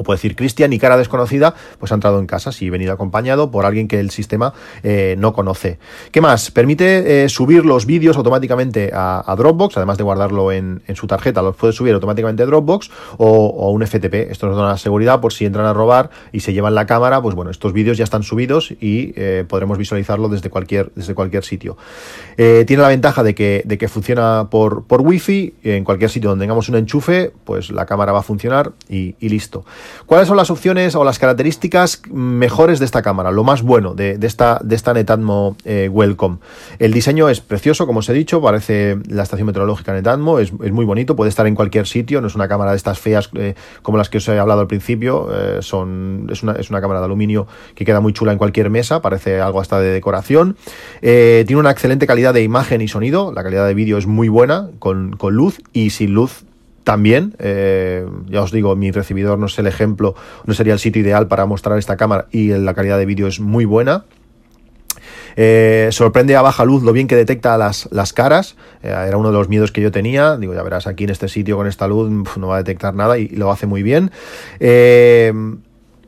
o 0.00 0.02
puede 0.02 0.16
decir 0.16 0.34
Cristian 0.34 0.72
y 0.72 0.78
cara 0.78 0.96
desconocida, 0.96 1.54
pues 1.78 1.92
ha 1.92 1.94
entrado 1.94 2.20
en 2.20 2.26
casa 2.26 2.52
si 2.52 2.70
venido 2.70 2.94
acompañado 2.94 3.50
por 3.50 3.66
alguien 3.66 3.86
que 3.86 4.00
el 4.00 4.08
sistema 4.10 4.54
eh, 4.82 5.14
no 5.18 5.34
conoce. 5.34 5.78
¿Qué 6.10 6.22
más? 6.22 6.50
Permite 6.50 7.24
eh, 7.24 7.28
subir 7.28 7.66
los 7.66 7.84
vídeos 7.84 8.16
automáticamente 8.16 8.92
a, 8.94 9.34
Dropbox, 9.36 9.76
además 9.76 9.98
de 9.98 10.04
guardarlo 10.04 10.52
en, 10.52 10.82
su 10.94 11.06
tarjeta, 11.06 11.42
los 11.42 11.54
puede 11.54 11.74
subir 11.74 11.92
automáticamente 11.92 12.42
a 12.42 12.46
Dropbox 12.46 12.90
o, 13.18 13.70
un 13.70 13.86
FTP. 13.86 14.30
Esto 14.30 14.46
nos 14.46 14.56
da 14.56 14.62
una 14.62 14.78
seguridad 14.78 15.20
por 15.20 15.34
si 15.34 15.44
entran 15.44 15.66
a 15.66 15.74
robar 15.74 16.08
y 16.32 16.40
se 16.40 16.54
llevan 16.54 16.74
la 16.74 16.86
cámara, 16.86 17.20
pues 17.20 17.34
bueno, 17.34 17.50
estos 17.50 17.74
vídeos 17.74 17.98
ya 17.98 18.04
están 18.04 18.22
subidos 18.22 18.70
y 18.70 19.12
eh, 19.16 19.44
podremos 19.46 19.76
visualizarlo 19.76 20.30
desde 20.30 20.48
cualquier, 20.48 20.92
desde 20.94 21.14
cualquier 21.14 21.44
sitio. 21.44 21.76
tiene 22.36 22.78
la 22.78 22.88
ventaja 22.88 23.22
de 23.22 23.34
que, 23.34 23.62
de 23.66 23.76
que 23.76 23.88
funciona 23.88 24.48
por, 24.50 24.84
por 24.84 25.02
Wi-Fi, 25.02 25.54
en 25.64 25.84
cualquier 25.84 26.08
sitio 26.08 26.30
donde 26.30 26.44
tengamos 26.44 26.70
un 26.70 26.76
enchufe, 26.76 27.32
pues 27.44 27.70
la 27.70 27.84
cámara 27.84 28.12
va 28.12 28.20
a 28.20 28.22
funcionar 28.22 28.72
y 28.88 29.14
listo. 29.20 29.64
¿Cuáles 30.06 30.28
son 30.28 30.36
las 30.36 30.50
opciones 30.50 30.94
o 30.94 31.04
las 31.04 31.18
características 31.18 32.02
mejores 32.10 32.78
de 32.78 32.84
esta 32.84 33.02
cámara? 33.02 33.30
Lo 33.30 33.44
más 33.44 33.62
bueno 33.62 33.94
de, 33.94 34.18
esta, 34.22 34.60
de 34.62 34.74
esta 34.74 34.92
Netatmo 34.92 35.56
eh, 35.64 35.88
Welcome. 35.90 36.38
El 36.78 36.92
diseño 36.92 37.28
es 37.28 37.40
precioso, 37.40 37.86
como 37.86 38.00
os 38.00 38.08
he 38.08 38.12
dicho, 38.12 38.40
parece 38.40 38.98
la 39.08 39.22
estación 39.22 39.46
meteorológica 39.46 39.92
Netatmo, 39.92 40.38
es, 40.38 40.52
muy 40.52 40.84
bonito, 40.84 41.16
puede 41.16 41.28
estar 41.28 41.46
en 41.46 41.54
cualquier 41.54 41.86
sitio, 41.86 42.20
no 42.20 42.26
es 42.26 42.34
una 42.34 42.48
cámara 42.48 42.72
de 42.72 42.76
estas 42.76 42.98
feas 42.98 43.30
eh, 43.34 43.54
como 43.82 43.98
las 43.98 44.08
que 44.08 44.18
os 44.18 44.28
he 44.28 44.38
hablado 44.38 44.60
al 44.60 44.66
principio, 44.66 45.28
eh, 45.32 45.58
son, 45.62 46.28
es, 46.30 46.42
una, 46.42 46.52
es 46.52 46.70
una 46.70 46.80
cámara 46.80 47.00
de 47.00 47.06
aluminio 47.06 47.46
que 47.74 47.84
queda 47.84 48.00
muy 48.00 48.12
chula 48.12 48.32
en 48.32 48.38
cualquier 48.38 48.70
mesa, 48.70 49.02
parece 49.02 49.40
algo 49.40 49.60
hasta 49.60 49.80
de 49.80 49.90
decoración. 49.90 50.56
tiene 51.00 51.56
una 51.56 51.70
excelente 51.70 52.06
calidad 52.06 52.34
de 52.34 52.42
imagen 52.42 52.80
y 52.80 52.88
sonido, 52.88 53.32
la 53.32 53.42
calidad 53.42 53.66
de 53.66 53.74
vídeo 53.74 53.98
es 53.98 54.06
muy 54.06 54.28
buena, 54.28 54.70
con, 54.78 55.16
con 55.16 55.34
luz 55.34 55.60
y 55.72 55.90
sin 55.90 56.14
luz 56.14 56.44
también, 56.90 57.36
eh, 57.38 58.04
ya 58.26 58.42
os 58.42 58.50
digo, 58.50 58.74
mi 58.74 58.90
recibidor 58.90 59.38
no 59.38 59.46
es 59.46 59.56
el 59.60 59.68
ejemplo, 59.68 60.16
no 60.44 60.54
sería 60.54 60.72
el 60.72 60.80
sitio 60.80 61.00
ideal 61.00 61.28
para 61.28 61.46
mostrar 61.46 61.78
esta 61.78 61.96
cámara 61.96 62.26
y 62.32 62.48
la 62.48 62.74
calidad 62.74 62.98
de 62.98 63.06
vídeo 63.06 63.28
es 63.28 63.38
muy 63.38 63.64
buena. 63.64 64.06
Eh, 65.36 65.90
sorprende 65.92 66.34
a 66.34 66.42
baja 66.42 66.64
luz 66.64 66.82
lo 66.82 66.92
bien 66.92 67.06
que 67.06 67.14
detecta 67.14 67.56
las, 67.56 67.88
las 67.92 68.12
caras. 68.12 68.56
Eh, 68.82 68.88
era 68.88 69.16
uno 69.18 69.30
de 69.30 69.38
los 69.38 69.48
miedos 69.48 69.70
que 69.70 69.80
yo 69.80 69.92
tenía. 69.92 70.36
Digo, 70.36 70.52
ya 70.52 70.64
verás, 70.64 70.88
aquí 70.88 71.04
en 71.04 71.10
este 71.10 71.28
sitio 71.28 71.56
con 71.56 71.68
esta 71.68 71.86
luz 71.86 72.10
no 72.36 72.48
va 72.48 72.56
a 72.56 72.58
detectar 72.58 72.92
nada 72.92 73.18
y, 73.18 73.28
lo 73.28 73.52
hace 73.52 73.68
muy 73.68 73.84
bien 73.84 74.10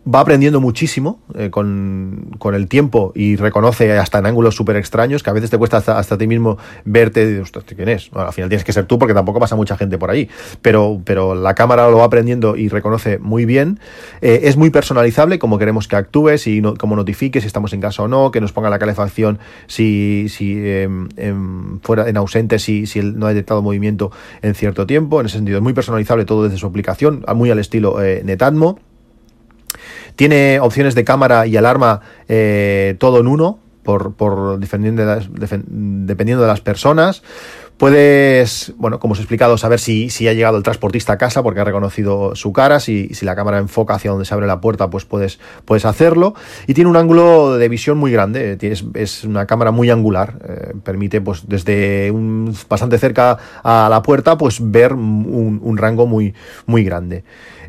va 0.07 0.21
aprendiendo 0.21 0.61
muchísimo 0.61 1.21
eh, 1.35 1.51
con, 1.51 2.37
el 2.55 2.69
tiempo 2.69 3.13
y 3.15 3.37
reconoce 3.37 3.97
hasta 3.99 4.19
en 4.19 4.27
ángulos 4.27 4.57
súper 4.57 4.77
extraños 4.77 5.23
que 5.23 5.31
a 5.31 5.33
veces 5.33 5.51
te 5.51 5.59
cuesta 5.59 5.77
hasta, 5.77 5.99
hasta 5.99 6.17
a 6.17 6.19
ti 6.19 6.27
mismo 6.27 6.59
verte 6.85 7.23
y 7.23 7.27
dices, 7.35 7.53
¿quién 7.65 7.89
es? 7.89 8.11
al 8.13 8.33
final 8.33 8.49
tienes 8.49 8.65
que 8.65 8.73
ser 8.73 8.85
tú 8.85 8.99
porque 8.99 9.15
tampoco 9.15 9.39
pasa 9.41 9.57
mucha 9.57 9.77
gente 9.77 9.99
por 9.99 10.11
ahí. 10.11 10.29
Pero, 10.61 11.01
pero 11.05 11.35
la 11.35 11.55
cámara 11.55 11.89
lo 11.89 11.99
va 11.99 12.05
aprendiendo 12.05 12.57
y 12.57 12.69
reconoce 12.69 13.19
muy 13.19 13.45
bien. 13.45 13.79
Eh, 14.21 14.41
es 14.45 14.57
muy 14.57 14.71
personalizable 14.71 15.39
como 15.39 15.59
queremos 15.59 15.89
que 15.89 15.97
actúe, 15.97 16.37
si 16.37 16.61
no, 16.61 16.75
como 16.75 16.97
notifique 16.97 17.41
si 17.41 17.47
estamos 17.47 17.73
en 17.73 17.81
casa 17.81 18.03
o 18.03 18.09
no, 18.09 18.31
que 18.31 18.41
nos 18.41 18.53
ponga 18.53 18.71
la 18.71 18.79
calefacción 18.79 19.39
si, 19.67 20.27
si 20.29 20.59
em, 20.59 21.09
fuera 21.81 22.09
en 22.09 22.17
ausente, 22.17 22.59
si, 22.59 22.87
si 22.87 22.99
él 22.99 23.19
no 23.19 23.27
ha 23.27 23.29
detectado 23.31 23.63
movimiento 23.63 24.11
en 24.43 24.55
cierto 24.55 24.87
tiempo. 24.87 25.21
En 25.21 25.27
ese 25.27 25.37
sentido, 25.37 25.59
es 25.59 25.63
muy 25.63 25.73
personalizable 25.73 26.25
todo 26.25 26.45
desde 26.45 26.59
su 26.59 26.67
aplicación, 26.67 27.25
muy 27.35 27.51
al 27.51 27.59
estilo 27.59 28.03
eh, 28.03 28.23
Netatmo. 28.25 28.79
Tiene 30.17 30.61
opciones 30.61 30.95
de 30.95 31.05
cámara 31.05 31.47
y 31.47 31.57
alarma 31.57 32.00
eh, 32.29 32.97
todo 32.99 33.21
en 33.21 33.26
uno, 33.26 33.59
por, 33.83 34.14
por 34.14 34.59
dependiendo, 34.59 35.02
dependiendo 35.67 36.43
de 36.43 36.49
las 36.49 36.61
personas. 36.61 37.23
Puedes, 37.79 38.73
bueno, 38.76 39.00
como 39.00 39.12
os 39.12 39.19
he 39.19 39.23
explicado, 39.23 39.59
saber 39.59 39.81
si, 39.81 40.09
si, 40.09 40.29
ha 40.29 40.33
llegado 40.33 40.57
el 40.57 40.62
transportista 40.62 41.14
a 41.14 41.19
casa 41.19 41.43
porque 41.43 41.61
ha 41.61 41.64
reconocido 41.64 42.37
su 42.37 42.52
cara. 42.52 42.79
Si, 42.79 43.09
si, 43.14 43.26
la 43.26 43.35
cámara 43.35 43.59
enfoca 43.59 43.95
hacia 43.95 44.11
donde 44.11 44.25
se 44.25 44.35
abre 44.35 44.47
la 44.47 44.61
puerta, 44.61 44.88
pues 44.88 45.05
puedes, 45.05 45.41
puedes 45.64 45.85
hacerlo. 45.85 46.35
Y 46.67 46.75
tiene 46.75 46.91
un 46.91 46.97
ángulo 46.97 47.57
de 47.57 47.69
visión 47.69 47.99
muy 47.99 48.12
grande. 48.12 48.57
Es 48.95 49.25
una 49.25 49.47
cámara 49.47 49.73
muy 49.73 49.91
angular. 49.91 50.38
Eh, 50.49 50.73
permite, 50.85 51.21
pues, 51.21 51.49
desde 51.49 52.12
bastante 52.69 52.99
cerca 52.99 53.38
a 53.64 53.88
la 53.91 54.02
puerta, 54.02 54.38
pues 54.38 54.59
ver 54.61 54.93
un, 54.93 55.59
un 55.62 55.76
rango 55.76 56.07
muy, 56.07 56.35
muy 56.67 56.85
grande. 56.85 57.25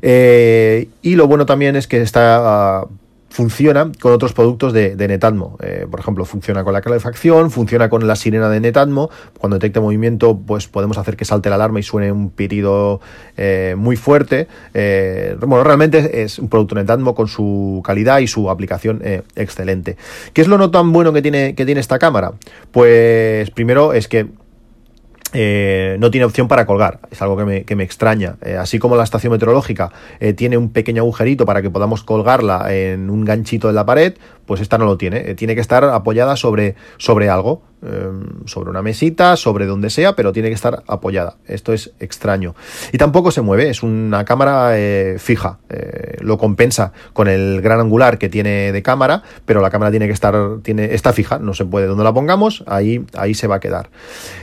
Eh, 0.05 0.89
y 1.01 1.15
lo 1.15 1.27
bueno 1.27 1.45
también 1.45 1.77
es 1.77 1.88
que 1.88 2.01
está 2.01 2.86
funciona 3.34 3.92
con 4.00 4.13
otros 4.13 4.32
productos 4.32 4.74
de, 4.74 4.96
Netatmo. 4.96 5.58
Eh, 5.60 5.88
por 5.90 6.00
ejemplo, 6.00 6.24
funciona 6.24 6.63
con 6.63 6.72
la 6.72 6.82
calefacción, 6.82 7.50
funciona 7.50 7.90
con 7.90 8.06
la 8.06 8.16
sirena 8.16 8.48
de 8.48 8.60
Netatmo. 8.60 9.10
Cuando 9.40 9.58
detecte 9.58 9.80
movimiento, 9.80 10.38
pues 10.38 10.68
podemos 10.68 11.00
hacer 11.00 11.18
que 11.18 11.25
salte 11.25 11.50
la 11.50 11.56
alarma 11.56 11.80
y 11.80 11.84
suene 11.84 12.12
un 12.12 12.30
pitido 12.30 13.02
eh, 13.36 13.74
muy 13.75 13.96
fuerte. 13.96 14.48
bueno, 15.40 15.63
realmente 15.63 16.22
es 16.22 16.38
un 16.38 16.48
producto 16.48 16.75
Netatmo 16.75 17.16
con 17.16 17.28
su 17.28 17.82
calidad 17.84 18.20
y 18.20 18.28
su 18.28 18.52
aplicación 18.52 19.02
excelente. 19.36 19.98
¿Qué 20.34 20.42
es 20.42 20.48
lo 20.48 20.60
no 20.60 20.70
tan 20.70 20.94
bueno 20.94 21.12
que 21.12 21.24
tiene, 21.24 21.56
que 21.56 21.66
tiene 21.66 21.82
esta 21.82 21.98
cámara? 21.98 22.34
Pues 22.72 23.50
primero 23.50 23.94
es 23.94 24.08
que 24.08 24.28
eh, 25.34 25.98
no 26.00 26.12
tiene 26.12 26.25
opción 26.25 26.48
para 26.48 26.66
colgar, 26.66 27.00
es 27.12 27.22
algo 27.22 27.36
que 27.36 27.46
me, 27.46 27.63
que 27.63 27.75
me 27.75 27.84
extraña. 27.84 28.36
Eh, 28.44 28.56
así 28.56 28.80
como 28.80 28.96
la 28.96 29.04
estación 29.04 29.32
meteorológica 29.32 29.92
eh, 30.20 30.34
tiene 30.34 30.58
un 30.58 30.70
pequeño 30.70 31.02
agujerito 31.02 31.46
para 31.46 31.62
que 31.62 31.70
podamos 31.70 32.04
colgarla 32.04 32.74
en 32.74 33.10
un 33.10 33.26
ganchito 33.26 33.67
de 33.67 33.74
la 33.74 33.86
pared, 33.86 34.13
pues 34.45 34.62
esta 34.62 34.77
no 34.77 34.86
lo 34.86 34.97
tiene. 34.97 35.36
tiene 35.36 35.56
que 35.56 35.62
estar 35.62 35.84
apoyada 35.84 36.36
sobre, 36.36 36.75
sobre 36.97 37.29
algo. 37.29 37.62
Em, 37.86 38.45
sobre 38.45 38.69
una 38.69 38.82
mesita, 38.82 39.36
sobre 39.36 39.65
donde 39.65 39.89
sea, 39.89 40.15
pero 40.15 40.32
tiene 40.32 40.47
que 40.47 40.56
estar 40.56 40.84
apoyada. 40.88 41.36
Esto 41.45 41.73
es 41.73 41.91
extraño. 41.99 42.56
Y 42.93 42.97
tampoco 42.97 43.29
se 43.29 43.41
mueve, 43.41 43.69
es 43.69 43.84
una 43.84 44.23
cámara 44.23 44.77
eh, 44.77 45.17
fija. 45.19 45.60
Eh, 45.69 46.15
lo 46.21 46.38
compensa 46.38 46.93
con 47.12 47.27
el 47.27 47.62
gran 47.62 47.82
angular 47.82 48.17
que 48.17 48.29
tiene 48.29 48.71
de 48.71 48.82
cámara, 48.82 49.23
pero 49.45 49.60
la 49.60 49.69
cámara 49.69 49.91
tiene 49.91 50.08
que 50.08 50.13
estar, 50.13 50.60
tiene, 50.62 50.93
está 50.93 51.12
fija, 51.12 51.39
no 51.39 51.53
se 51.53 51.65
puede. 51.65 51.88
Donde 51.88 52.06
la 52.06 52.13
pongamos, 52.13 52.63
ahí, 52.67 53.06
ahí 53.17 53.34
se 53.34 53.47
va 53.47 53.56
a 53.56 53.60
quedar. 53.60 53.89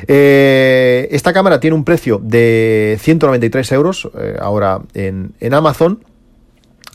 Eh, 0.07 1.09
esta 1.11 1.33
cámara 1.33 1.61
tiene 1.61 1.77
un 1.77 1.85
precio 1.85 2.21
de 2.23 2.99
193 3.01 3.73
euros 3.73 4.11
ahora 4.39 4.83
en, 4.93 5.33
en 5.41 5.55
Amazon. 5.55 6.05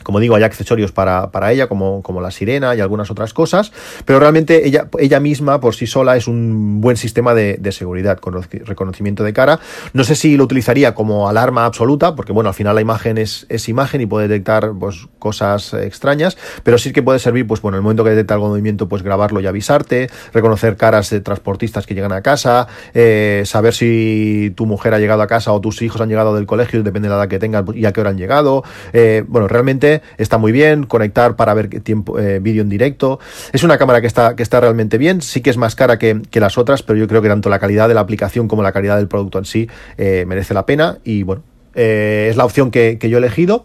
Como 0.06 0.20
digo, 0.20 0.36
hay 0.36 0.44
accesorios 0.44 0.92
para, 0.92 1.50
ella, 1.50 1.66
como, 1.66 2.00
como, 2.00 2.20
la 2.20 2.30
sirena 2.30 2.76
y 2.76 2.80
algunas 2.80 3.10
otras 3.10 3.34
cosas, 3.34 3.72
pero 4.04 4.20
realmente 4.20 4.64
ella, 4.68 4.88
ella 5.00 5.18
misma 5.18 5.58
por 5.58 5.74
sí 5.74 5.88
sola 5.88 6.16
es 6.16 6.28
un 6.28 6.80
buen 6.80 6.96
sistema 6.96 7.34
de, 7.34 7.58
seguridad 7.72 8.18
con 8.18 8.40
reconocimiento 8.40 9.24
de 9.24 9.32
cara. 9.32 9.58
No 9.94 10.04
sé 10.04 10.14
si 10.14 10.36
lo 10.36 10.44
utilizaría 10.44 10.94
como 10.94 11.28
alarma 11.28 11.64
absoluta, 11.64 12.14
porque 12.14 12.30
bueno, 12.30 12.50
al 12.50 12.54
final 12.54 12.76
la 12.76 12.82
imagen 12.82 13.18
es, 13.18 13.46
es 13.48 13.68
imagen 13.68 14.00
y 14.00 14.06
puede 14.06 14.28
detectar 14.28 14.74
pues, 14.78 15.08
cosas 15.18 15.74
extrañas, 15.74 16.38
pero 16.62 16.78
sí 16.78 16.92
que 16.92 17.02
puede 17.02 17.18
servir, 17.18 17.44
pues 17.44 17.60
bueno, 17.60 17.76
en 17.76 17.80
el 17.80 17.82
momento 17.82 18.04
que 18.04 18.10
detecta 18.10 18.34
algún 18.34 18.50
movimiento, 18.50 18.88
pues 18.88 19.02
grabarlo 19.02 19.40
y 19.40 19.48
avisarte, 19.48 20.08
reconocer 20.32 20.76
caras 20.76 21.10
de 21.10 21.20
transportistas 21.20 21.84
que 21.84 21.96
llegan 21.96 22.12
a 22.12 22.22
casa, 22.22 22.68
eh, 22.94 23.42
saber 23.44 23.74
si 23.74 24.52
tu 24.54 24.66
mujer 24.66 24.94
ha 24.94 25.00
llegado 25.00 25.22
a 25.22 25.26
casa 25.26 25.52
o 25.52 25.60
tus 25.60 25.82
hijos 25.82 26.00
han 26.00 26.08
llegado 26.08 26.32
del 26.36 26.46
colegio, 26.46 26.84
depende 26.84 27.08
de 27.08 27.14
la 27.16 27.22
edad 27.22 27.28
que 27.28 27.40
tengan 27.40 27.64
y 27.74 27.86
a 27.86 27.92
qué 27.92 28.00
hora 28.00 28.10
han 28.10 28.18
llegado. 28.18 28.62
Eh, 28.92 29.24
bueno, 29.26 29.48
realmente 29.48 29.95
está 30.18 30.38
muy 30.38 30.52
bien, 30.52 30.84
conectar 30.84 31.36
para 31.36 31.54
ver 31.54 31.68
tiempo, 31.80 32.18
eh, 32.18 32.38
vídeo 32.40 32.62
en 32.62 32.68
directo. 32.68 33.18
Es 33.52 33.62
una 33.62 33.78
cámara 33.78 34.00
que 34.00 34.06
está, 34.06 34.36
que 34.36 34.42
está 34.42 34.60
realmente 34.60 34.98
bien, 34.98 35.22
sí 35.22 35.40
que 35.40 35.50
es 35.50 35.56
más 35.56 35.74
cara 35.74 35.98
que, 35.98 36.20
las 36.32 36.58
otras, 36.58 36.82
pero 36.82 36.98
yo 36.98 37.08
creo 37.08 37.22
que 37.22 37.28
tanto 37.28 37.48
la 37.48 37.58
calidad 37.58 37.88
de 37.88 37.94
la 37.94 38.00
aplicación 38.00 38.46
como 38.46 38.62
la 38.62 38.72
calidad 38.72 38.96
del 38.96 39.08
producto 39.08 39.38
en 39.38 39.46
sí 39.46 39.68
eh, 39.96 40.24
merece 40.26 40.52
la 40.54 40.66
pena 40.66 40.98
y 41.02 41.22
bueno, 41.22 41.42
eh, 41.74 42.28
es 42.30 42.36
la 42.36 42.44
opción 42.44 42.70
que, 42.70 42.98
que 42.98 43.08
yo 43.08 43.16
he 43.16 43.20
elegido 43.20 43.64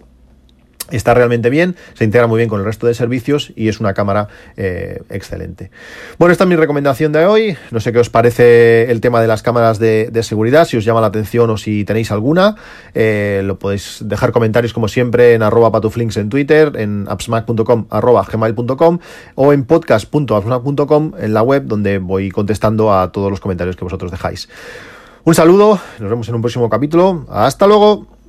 Está 0.92 1.14
realmente 1.14 1.50
bien, 1.50 1.76
se 1.94 2.04
integra 2.04 2.28
muy 2.28 2.38
bien 2.38 2.50
con 2.50 2.60
el 2.60 2.66
resto 2.66 2.88
de 2.88 2.94
servicios 2.94 3.54
y 3.56 3.68
es 3.68 3.80
una 3.80 3.94
cámara 3.94 4.28
eh, 4.58 5.02
excelente. 5.10 5.72
Bueno, 6.18 6.32
esta 6.32 6.44
es 6.44 6.50
mi 6.50 6.56
recomendación 6.56 7.12
de 7.12 7.26
hoy. 7.26 7.58
No 7.72 7.80
sé 7.80 7.92
qué 7.92 8.00
os 8.00 8.10
parece 8.10 8.92
el 8.92 9.02
tema 9.02 9.22
de 9.22 9.28
las 9.28 9.42
cámaras 9.42 9.80
de, 9.80 10.12
seguridad, 10.22 10.66
si 10.66 10.78
os 10.78 10.86
llama 10.86 11.02
la 11.02 11.08
atención 11.08 11.50
o 11.50 11.58
si 11.58 11.86
tenéis 11.86 12.12
alguna. 12.12 12.56
Eh, 12.94 13.42
lo 13.44 13.58
podéis 13.58 14.00
dejar 14.06 14.32
comentarios 14.32 14.74
como 14.74 14.88
siempre 14.88 15.34
en 15.34 15.44
arroba 15.44 15.72
patuflinks 15.72 16.18
en 16.18 16.30
Twitter, 16.30 16.74
en 16.76 17.06
appsmac.com 17.10 17.88
gmail.com 17.90 19.00
o 19.36 19.54
en 19.54 19.66
podcast.appsmac.com 19.66 21.12
en 21.20 21.34
la 21.34 21.42
web 21.42 21.64
donde 21.66 22.00
voy 22.00 22.30
contestando 22.30 22.94
a 22.94 23.12
todos 23.12 23.30
los 23.30 23.40
comentarios 23.40 23.76
que 23.76 23.84
vosotros 23.84 24.12
dejáis. 24.12 24.50
Un 25.24 25.36
saludo, 25.36 25.80
nos 26.00 26.10
vemos 26.10 26.28
en 26.30 26.36
un 26.36 26.42
próximo 26.42 26.70
capítulo. 26.70 27.26
Hasta 27.30 27.68
luego. 27.68 28.21